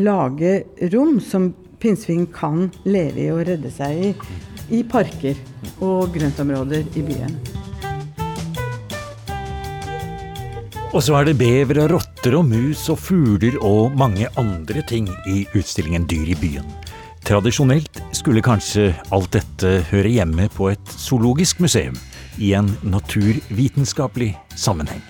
lage 0.00 0.56
rom 0.92 1.20
som 1.22 1.52
pinnsvin 1.80 2.26
kan 2.32 2.66
leve 2.88 3.28
i 3.28 3.30
og 3.30 3.44
redde 3.46 3.70
seg 3.72 4.08
i, 4.08 4.10
i 4.80 4.82
parker 4.88 5.38
og 5.78 6.10
grøntområder 6.16 6.90
i 6.96 7.06
byen. 7.06 7.38
Og 10.94 11.02
så 11.02 11.16
er 11.18 11.26
det 11.26 11.38
bever 11.40 11.80
og 11.82 11.96
rotter 11.96 12.36
og 12.38 12.44
mus 12.46 12.84
og 12.92 13.00
fugler 13.02 13.56
og 13.64 13.96
mange 13.98 14.28
andre 14.38 14.84
ting 14.86 15.08
i 15.26 15.42
utstillingen 15.58 16.06
Dyr 16.06 16.30
i 16.30 16.36
byen. 16.38 16.68
Tradisjonelt 17.26 17.98
skulle 18.14 18.44
kanskje 18.44 18.92
alt 19.10 19.32
dette 19.34 19.80
høre 19.90 20.12
hjemme 20.14 20.46
på 20.54 20.70
et 20.70 20.92
zoologisk 20.94 21.58
museum 21.64 21.96
i 22.38 22.52
en 22.54 22.70
naturvitenskapelig 22.86 24.36
sammenheng. 24.54 25.02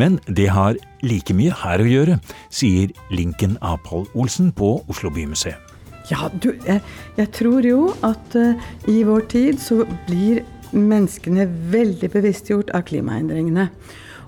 Men 0.00 0.16
det 0.28 0.48
har 0.52 0.80
like 1.04 1.36
mye 1.36 1.52
her 1.52 1.84
å 1.84 1.88
gjøre, 1.88 2.16
sier 2.48 2.92
Linken 3.12 3.58
Apol 3.60 4.08
Olsen 4.16 4.48
på 4.56 4.78
Oslo 4.88 5.12
bymuseum. 5.12 5.60
Ja, 6.08 6.30
du, 6.30 6.52
jeg, 6.64 6.80
jeg 7.18 7.30
tror 7.36 7.66
jo 7.66 7.92
at 8.06 8.36
uh, 8.38 8.56
i 8.88 9.00
vår 9.04 9.28
tid 9.28 9.60
så 9.60 9.82
blir 10.06 10.44
menneskene 10.72 11.48
veldig 11.72 12.12
bevisstgjort 12.16 12.72
av 12.76 12.86
klimaendringene. 12.88 13.68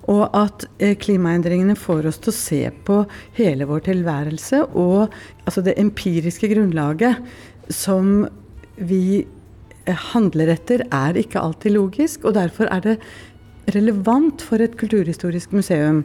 Og 0.09 0.25
at 0.37 0.67
uh, 0.83 0.93
klimaendringene 1.01 1.77
får 1.79 2.11
oss 2.11 2.21
til 2.23 2.33
å 2.33 2.39
se 2.39 2.61
på 2.87 3.01
hele 3.39 3.69
vår 3.69 3.87
tilværelse 3.91 4.65
og 4.73 5.15
altså 5.45 5.65
det 5.67 5.79
empiriske 5.81 6.51
grunnlaget 6.53 7.21
som 7.73 8.23
vi 8.77 9.25
uh, 9.25 9.97
handler 10.13 10.55
etter, 10.55 10.87
er 10.89 11.19
ikke 11.19 11.43
alltid 11.43 11.77
logisk. 11.77 12.25
Og 12.25 12.39
derfor 12.39 12.71
er 12.73 12.85
det 12.85 12.97
relevant 13.77 14.41
for 14.45 14.65
et 14.65 14.79
kulturhistorisk 14.81 15.53
museum 15.57 16.05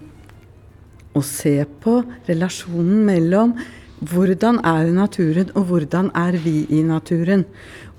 å 1.14 1.22
se 1.24 1.60
på 1.84 2.02
relasjonen 2.28 3.04
mellom 3.08 3.56
hvordan 4.04 4.60
er 4.68 4.90
naturen, 4.92 5.52
og 5.56 5.70
hvordan 5.70 6.10
er 6.18 6.36
vi 6.44 6.64
i 6.74 6.82
naturen? 6.84 7.46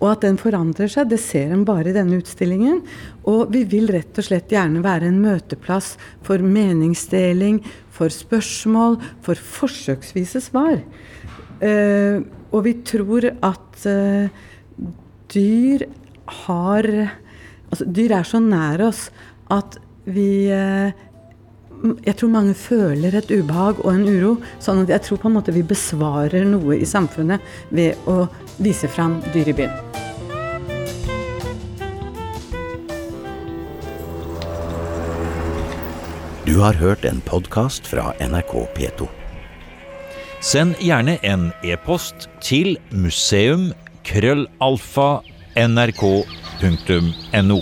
Og 0.02 0.10
at 0.10 0.24
den 0.24 0.36
forandrer 0.40 0.90
seg, 0.90 1.08
det 1.10 1.20
ser 1.22 1.52
en 1.54 1.64
bare 1.66 1.90
i 1.90 1.96
denne 1.96 2.18
utstillingen. 2.20 2.82
Og 3.30 3.52
vi 3.54 3.62
vil 3.68 3.88
rett 3.94 4.18
og 4.20 4.26
slett 4.26 4.52
gjerne 4.52 4.82
være 4.84 5.08
en 5.08 5.20
møteplass 5.22 5.94
for 6.26 6.42
meningsdeling, 6.42 7.60
for 7.94 8.12
spørsmål, 8.12 8.98
for 9.24 9.38
forsøksvise 9.38 10.42
svar. 10.44 10.80
Uh, 11.62 12.24
og 12.50 12.64
vi 12.66 12.74
tror 12.86 13.28
at 13.30 13.86
uh, 13.88 14.26
dyr 15.34 15.86
har 16.44 16.90
Altså, 17.74 17.88
dyr 17.90 18.12
er 18.14 18.26
så 18.28 18.38
nær 18.38 18.84
oss 18.86 19.08
at 19.50 19.80
vi 20.06 20.46
uh, 20.54 20.92
jeg 21.84 22.16
tror 22.16 22.32
mange 22.32 22.54
føler 22.56 23.16
et 23.18 23.30
ubehag 23.30 23.82
og 23.84 23.90
en 23.92 24.06
uro. 24.08 24.36
Sånn 24.62 24.84
at 24.84 24.92
jeg 24.94 25.04
tror 25.04 25.20
på 25.20 25.30
en 25.30 25.36
måte 25.36 25.54
vi 25.54 25.64
besvarer 25.66 26.46
noe 26.48 26.80
i 26.80 26.88
samfunnet 26.88 27.44
ved 27.74 28.08
å 28.08 28.24
vise 28.62 28.88
fram 28.88 29.20
dyr 29.34 29.52
i 29.52 29.58
byen. 29.58 29.76
Du 36.44 36.58
har 36.60 36.76
hørt 36.76 37.06
en 37.08 37.22
podkast 37.24 37.86
fra 37.88 38.10
NRK 38.20 38.52
P2. 38.76 39.06
Send 40.44 40.76
gjerne 40.84 41.16
en 41.24 41.46
e-post 41.64 42.28
til 42.44 42.76
museum 42.92 43.70
krøllalfa 44.04 45.22
nrk.no. 45.56 47.58